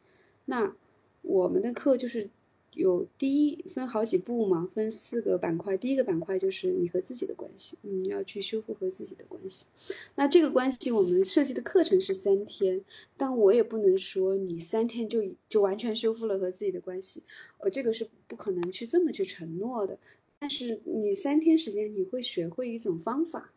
[0.46, 0.74] 那
[1.22, 2.28] 我们的课就是。
[2.74, 5.76] 有第一分好几步嘛，分四个板块。
[5.76, 9.66] 第一个板块就是你和自己的关系，你要去修复和自己的关系。
[10.14, 12.80] 那这个关系我们设计的课程是三天，
[13.16, 17.22] 但我也不能说你三天就就完全修复了和自己的关系，
[17.58, 19.98] 呃，这个是不可能去这么去承诺的。
[20.38, 23.52] 但是你三天时间，你会学会一种方法，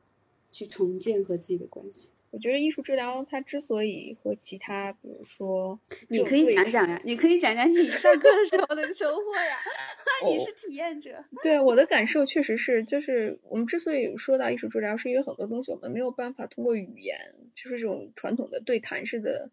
[0.51, 2.11] 去重建和自己的关系。
[2.33, 5.79] 我觉得艺术治疗它之所以和其他，比如说，
[6.09, 9.59] 你可以讲讲呀，你可以讲讲你上课的时候的收获呀，
[10.25, 11.23] 你是体验者。
[11.43, 19.51] 对，我的感受确实是，就是我们之所以说到艺术治疗，是因为很多东西我们没有办法通过语言，就是这种传统的对谈式的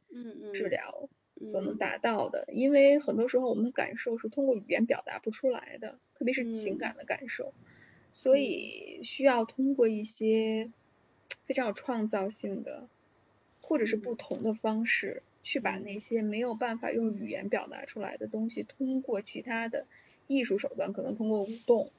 [0.54, 1.10] 治疗
[1.42, 7.52] 所能达到的，因为很多时候我们的感受是通过语言表达不出来的，特别是情感的感受，
[8.10, 10.70] 所以需要通过一些。
[11.46, 12.88] 非常有创造性的，
[13.60, 19.86] 或者是不同的方式，去把那些没有办法用语言表达出来的东西，通过其他的
[20.26, 21.90] 艺术手段，可能通过舞动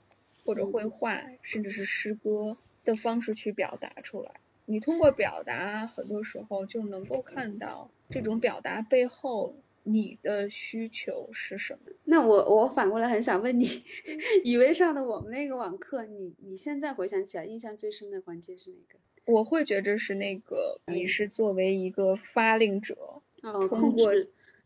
[0.46, 4.32] 或者绘画，甚至是诗歌的方式去表达出来。
[4.66, 11.92] 你通过表达，很多时候就能够看到这种表达背后你的需求是什么。
[12.06, 13.68] 那我我反过来很想问你，
[14.46, 19.00] 以为上的我们那个网课，你你现在回想起来，印象最深的环节是哪个？
[19.26, 22.96] 我会觉着是那个，你是作为一个发令者，
[23.42, 24.12] 哦，通过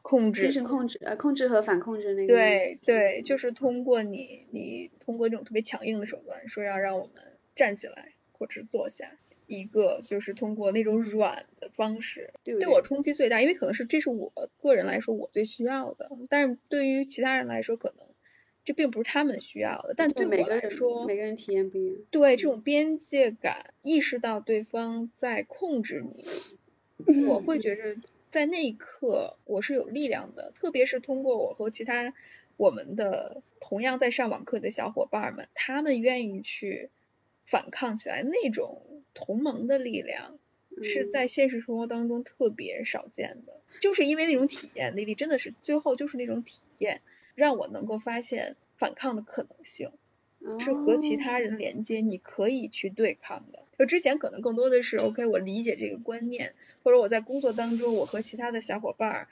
[0.02, 2.28] 控制精神控制，呃，控制和反控制那个。
[2.28, 7.24] 对对，就是通过你，你通过这种特别强硬的手段，说要让我们
[7.56, 14.32] 站起来或者坐下，一个就是通过那种软的方式，对对我冲击最大，因为可能是这是我
[14.62, 18.06] 个人来说我最需要的，但是对于其他人来说可能
[18.66, 21.96] 这并不是他们需要的，但对我每个人来说，每个人体验不一样。
[22.10, 26.26] 对这种边界感，意识到对方在控制你，
[27.28, 27.96] 我会觉着
[28.30, 32.14] 在那一刻我是有力量的，特别是通过我和其他
[32.58, 36.90] 我们的同样在上网课的小伙伴们，他们愿意去
[37.46, 38.82] 反抗起来，那种
[39.14, 40.40] 同盟的力量
[40.82, 47.02] 是在现实生活当中特别少见的，就是因为那种体验，丽丽真的是最后就是那种体验，
[47.36, 49.92] 让我能够发现反抗的可能性。
[50.60, 53.64] 是和其他人连接，你可以去对抗的。
[53.80, 59.28] 就之前可能更多的是 OK，我理解这个观念，或者我在工作当中，我和其他的小伙伴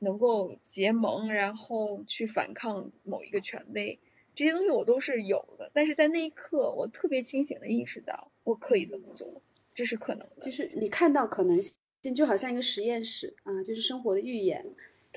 [0.00, 4.00] 能够结盟，然后去反抗某一个权威，
[4.34, 5.70] 这些东西我都是有的。
[5.72, 9.40] 但是在那一刻，我特别清醒的意识到，我可以这么做，
[9.72, 10.42] 这是可能的。
[10.42, 11.78] 就是你看到可能性，
[12.12, 14.66] 就好像一个实验室啊，就是生活的预言。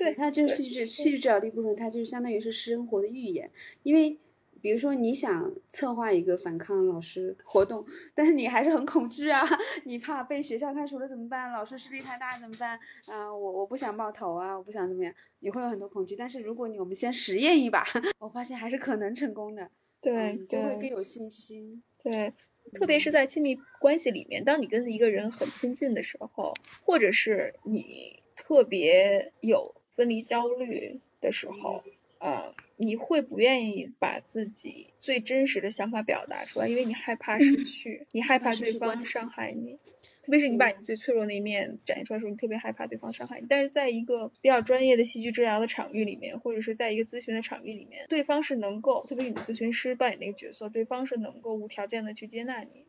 [0.00, 3.50] 对，它就是戏剧戏剧治疗的一部分，它就是相当于是生活的预言，
[3.82, 4.18] 因为。
[4.62, 7.82] 比如说你想策划一个反抗老师活动，
[8.14, 9.40] 但是你还是很恐惧啊，
[9.86, 11.50] 你怕被学校开除了怎么办？
[11.50, 12.78] 老师势力太大怎么办？
[13.08, 16.14] 啊，我我不想冒头啊，我不想怎么样，你会有很多恐惧。
[16.14, 17.86] 但是如果你我们先实验一把，
[18.20, 19.70] 我发现还是可能成功的，
[20.02, 21.82] 对，就会更有信心。
[22.02, 22.34] 对，
[22.74, 26.52] 特别是在亲密关系里面，当你跟一个人很亲近的时候，
[26.84, 31.84] 或者是你特别有分离焦虑的时候，
[32.18, 32.54] 啊。
[32.82, 39.78] 你会不愿意把自己最真实的想法表达出来，因为你害怕失去，你害怕对方伤害你。
[40.22, 43.46] 特别是你把你最脆弱那一面展现出来的时候，你特别害怕对方伤害你。
[43.50, 52.86] 但是在一个比较专业的戏剧治疗的场域里面，或者是在一个咨询的场域里面，对方是能够，特别是你咨询师扮演那个角色，对方是能够无条件的去接纳你，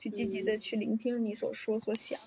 [0.00, 2.18] 去积极的去聆听你所说所想。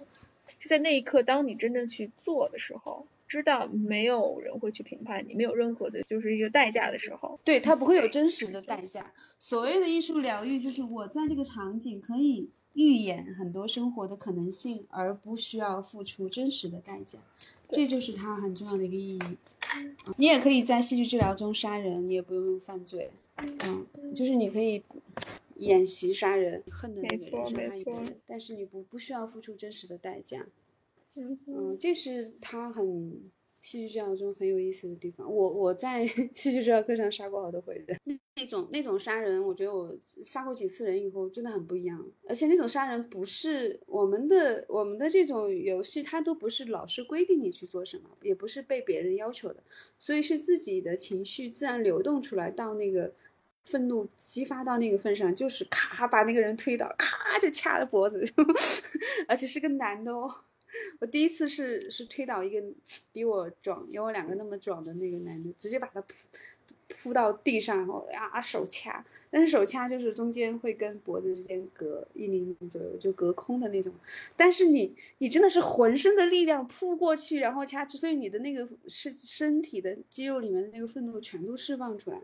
[0.60, 3.08] 就在那一刻，当你真正去做的时候。
[3.28, 9.12] 知道没有人会去评判你，没有任何的，就是一个代价的时候，对他不会有真实的代价。
[9.38, 17.20] 所谓的艺术疗愈，就是我在这个场景可以预演很多生活的可能性，而不需要付出真实的代价，
[17.68, 19.38] 这就是它很重要的一个意义。
[20.16, 24.82] 你也可以在戏剧治疗中杀人，你也不用犯罪，嗯，就是你可以
[25.58, 30.46] 演习杀人，恨的那个人杀一个人，但是你不不需要付出真实的代价。
[31.48, 35.30] 嗯，这是他很戏剧治疗中很有意思的地方。
[35.32, 36.06] 我我在
[36.36, 38.00] 戏剧治疗课上杀过好多回人，
[38.36, 39.94] 那种那种杀人，我觉得我
[40.24, 42.06] 杀过几次人以后真的很不一样。
[42.30, 49.64] 而且那种杀人不是我们的我们的这种游戏，它都不是老师规定你去做什么，也不是被别人要求的，
[49.98, 53.12] 所以是自己的情绪自然流动出来，到那个
[53.66, 58.24] 愤怒激发到那个份上，就是咔把那个人推倒，咔就掐了脖子，
[59.28, 60.34] 而且是个男的哦。
[61.00, 62.64] 我第一次是是推倒一个
[63.12, 66.14] 比我壮，有我两个那么壮的那个男的，直接把他扑
[66.90, 73.94] 扑到地上，然后啊手掐，但是手掐就是中间会跟脖子之间隔一厘米左右，就隔空的那种。
[74.36, 82.22] 但是你你真的是浑身的力量扑过去，然后掐，所以你的那个是身体的肌肉里面的那个愤怒全都释放出来。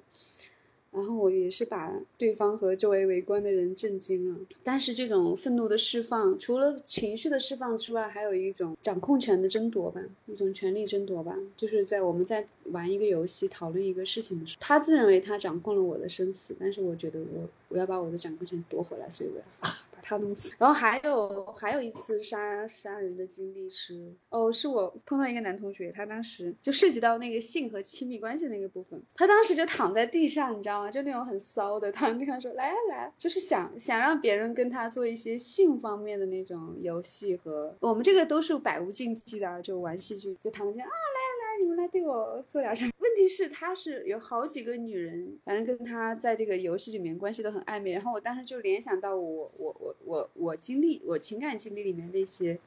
[0.94, 4.40] 然后我也是把对方和周围围观的人震惊了。
[4.64, 11.38] 但是这种愤怒的释放，除了情绪的释放之外，还有一种掌控权的争夺吧，一种权力争夺吧。
[11.58, 19.80] 就是在我们在玩一个游戏、讨论一个事情的时候，他自认为他掌控了我的生死，但是我觉得我我要把我的掌控权夺回来，所以我要啊。
[20.04, 30.92] 他东西，然后还有还有一次杀杀人的经历是，哦，是我碰到一个男同学，他当时就涉及到那个性和亲密关系那个部分，他当时就躺在地上，你知道吗？
[30.92, 41.43] 就那种很骚的躺在地上说来啊来，就是想想让别人跟他做一些性方面的那种游戏和我们这个都是百无禁忌的，就玩戏剧就躺在啊来来。
[41.64, 42.92] 你们来对我做点什么？
[43.00, 47.94] 问题是他是有好几个女人，反正跟他在这个游戏里面关系都很暧昧。
[47.94, 52.60] 然后我当时就联想到我我我我我经历我情感经历里面那些，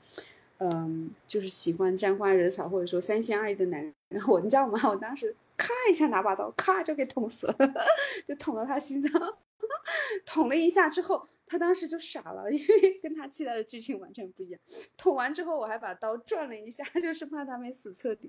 [0.58, 3.92] 嗯，就是喜欢沾花惹草或者说三心二意的男人。
[4.08, 4.80] 然后我你知道吗？
[4.88, 7.56] 我当时咔一下拿把刀，咔就给捅死了，
[8.26, 9.38] 就捅到他心脏，
[10.24, 11.28] 捅了一下之后。
[11.48, 14.60] 他当时就傻了，因为跟他期待的剧情完全不一样。
[14.96, 18.28] 捅完之后，我还把刀转了一下， 就是怕他没死彻底。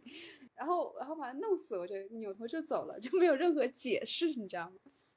[0.57, 4.75] 然后，然后把他弄死，我就扭头就走了， 就没有任何解释，你知道吗？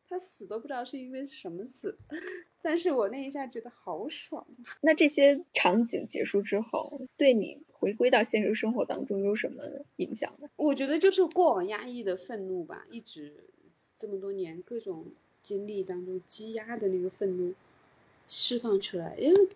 [0.08, 1.96] 他死都不知道是因为什么死，
[2.60, 4.44] 但是我那一下觉得好爽。
[4.80, 9.62] 那这些场景结束之后，对你回归到现实生活当中有什么
[9.96, 10.48] 影响呢？
[10.56, 13.44] 我觉得就是过往压抑的愤怒吧，一直
[13.96, 15.06] 这么多年各种
[15.40, 17.54] 经历当中积压的那个愤怒。
[18.32, 19.48] 释放出来，因为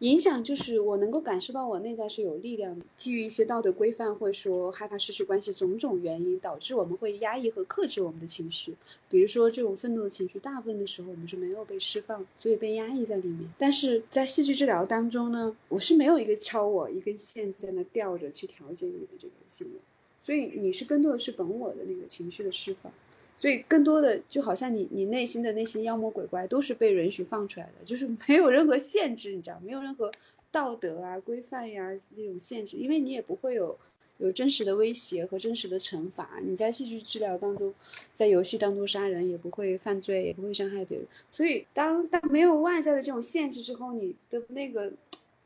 [0.00, 8.72] 影响就是我能够感受到我内在是有力量的，基于一些道德规范，或者说害怕失去关系种种原因，导致我们会压抑和克制我们的情绪。
[9.10, 13.50] 比如说这种愤怒的情绪，大部分的时候我们是没有被释放，所以被压抑在里面。
[13.58, 19.80] 但是在戏剧治疗当中呢，我是没有一个超我一根线在那吊着去调节你的这个行为，
[20.22, 22.92] 所以你是更多的是本我的那个情绪的释放。
[23.38, 30.10] 所以更多的就好像你你内心的那些妖魔鬼怪都是被允许放出来的，就是 没有任何限制，你知道，没有任何
[30.50, 33.78] 道德啊规范呀这种限制，因为你也不会有
[34.18, 36.40] 有真实的威胁和真实的惩罚。
[36.42, 37.72] 你在戏剧治疗当中，
[38.12, 41.06] 在游戏当中杀人也不会犯罪，也不会伤害别人。
[41.30, 44.90] 所以当当没有外在的这种限制之后，你的那个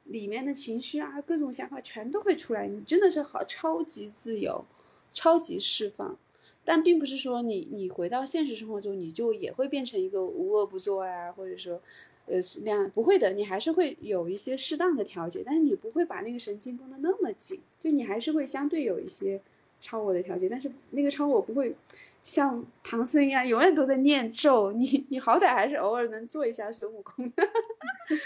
[0.04, 4.64] 里面的情绪啊，各种想法全都会出来，你真的是好超级自由，
[5.12, 6.16] 超级释放。
[6.64, 11.80] 但并不是说你你回到现实生活中，你就也会变成一个无恶不作呀，或者说，
[12.26, 19.40] 呃，是那样不会的，你还是会有一些适当的调节，但是你不会把那个神经绷得那么紧，就你还是会相对有一些
[19.76, 21.74] 超我的调节，但是那个超我不会
[22.22, 27.28] 像唐僧一样永远都在念咒，你你好歹还是偶尔能做一下孙悟空，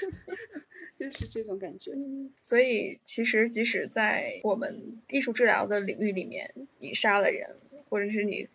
[0.95, 1.93] 就是这种感觉。
[2.43, 7.57] 所以其实即使在我们艺术治疗的领域里面，你杀了人。
[7.89, 8.49] 或者是你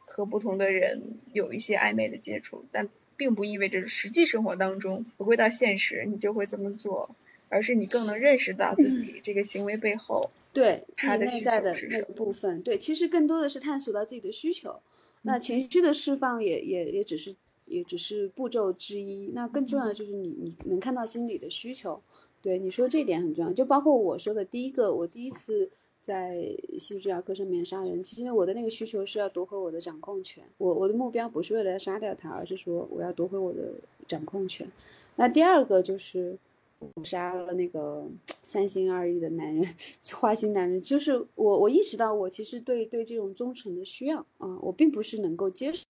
[0.00, 1.02] 和不同的人
[1.32, 7.10] 有一些暧昧的接触，但并不意味着实际生活当中回归到现实你就会这么做，
[7.48, 12.62] 而是你更能认识到自己这个行为背后对他的内在的那个部分。
[12.62, 14.80] 对，其实更多的是探索到自己的需求。
[15.22, 17.34] 那情绪的释放也也也只是
[17.66, 19.30] 也只是步骤之一。
[19.34, 22.00] 那更重要的就是你你能看到心理的需求。
[22.40, 23.52] 对，你说这点很重要。
[23.52, 25.70] 就包括我说的第一个，我第一次。
[26.00, 26.40] 在
[26.78, 30.42] 戏剧治疗课上面杀人，其实我的那个需求是要夺回我的掌控权。
[30.56, 33.72] 我我的目标不是为了要杀掉他，而是说我要夺回我的
[34.06, 34.70] 掌控权。
[35.16, 36.38] 那第二个就是
[36.78, 38.06] 我杀了那个
[38.42, 39.66] 三心二意的男人，
[40.14, 40.80] 花心男人。
[40.80, 45.84] 就是我我意识到我其实对对这种忠诚的需要啊，我并不是能够接受。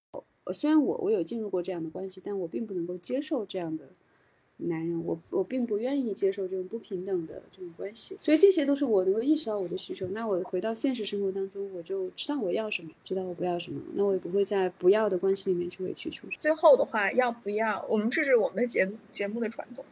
[0.52, 3.88] 虽然我我有进入过这样的关系，但我并不能够接受这样的。
[4.58, 10.06] 男人，我我并不愿意接受这种不平等的这种关系，所以这些都是我能够意识到我的需求。
[10.08, 16.38] 那我回到现实生活当中，我就知道我要什么，知道我不要什么，那我也不会在不要的关系里面去委曲求全。
[16.38, 17.84] 最后的话，要不要？
[17.88, 19.84] 我们这是我们的节节目的传统，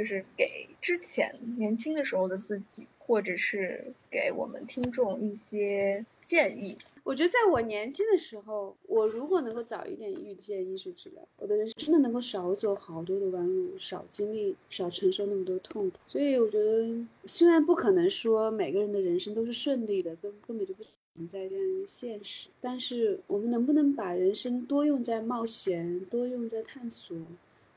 [0.00, 6.74] 就是给之前年轻的时候的自己，或者是给我们听众一些建议。
[7.04, 15.98] 我觉得在我年轻的时候，我如果能够早一点遇见艺术治疗，我的人生真的能够少走好多的弯路，少经历，少承受那么多痛苦。
[16.06, 27.14] 所以我觉得，虽然不可能说每个人的人生都是顺利的，根根本就不存在这样一个现实，但是我们能不能把人生多用在冒险，多用在探索？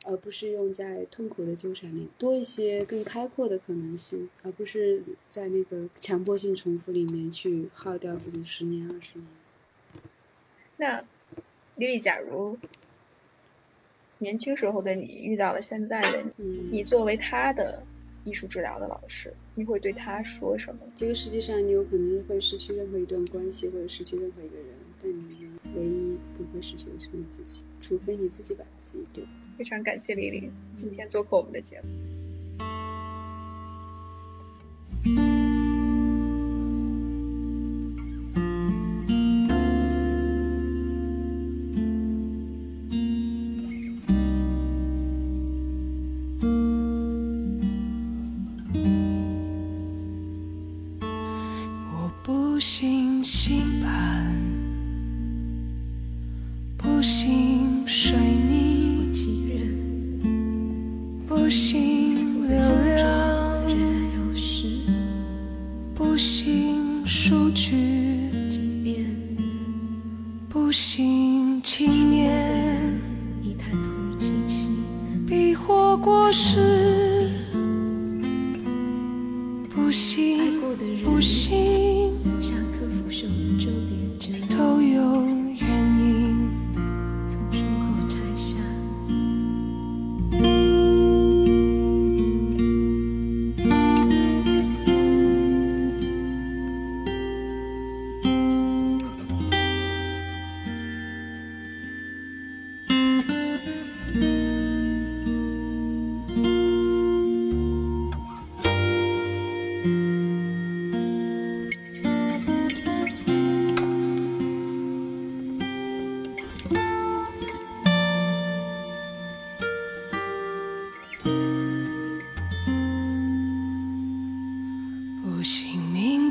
[0.04, 9.28] 而不是用在痛苦的纠缠里，多一些更开阔的可能性，而不是在那个强迫性重复里面去耗掉自己十年二十年。
[10.78, 11.00] 那
[11.76, 12.58] 丽丽，假如
[14.18, 17.84] 年轻时候的你遇到了现在的你，你作为他的
[18.26, 20.82] 艺术治疗的老师，你会对他说什么？
[20.96, 24.68] 这个世界上，你有可能会失去任何一段关系，或者失去任何一个人，
[25.02, 29.24] 但你唯一不会失去的是你自己，除非你自己把自己丢。
[29.58, 32.13] 非常感谢李李今天做客我们的节目。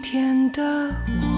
[0.02, 0.62] 天的
[1.22, 1.31] 我。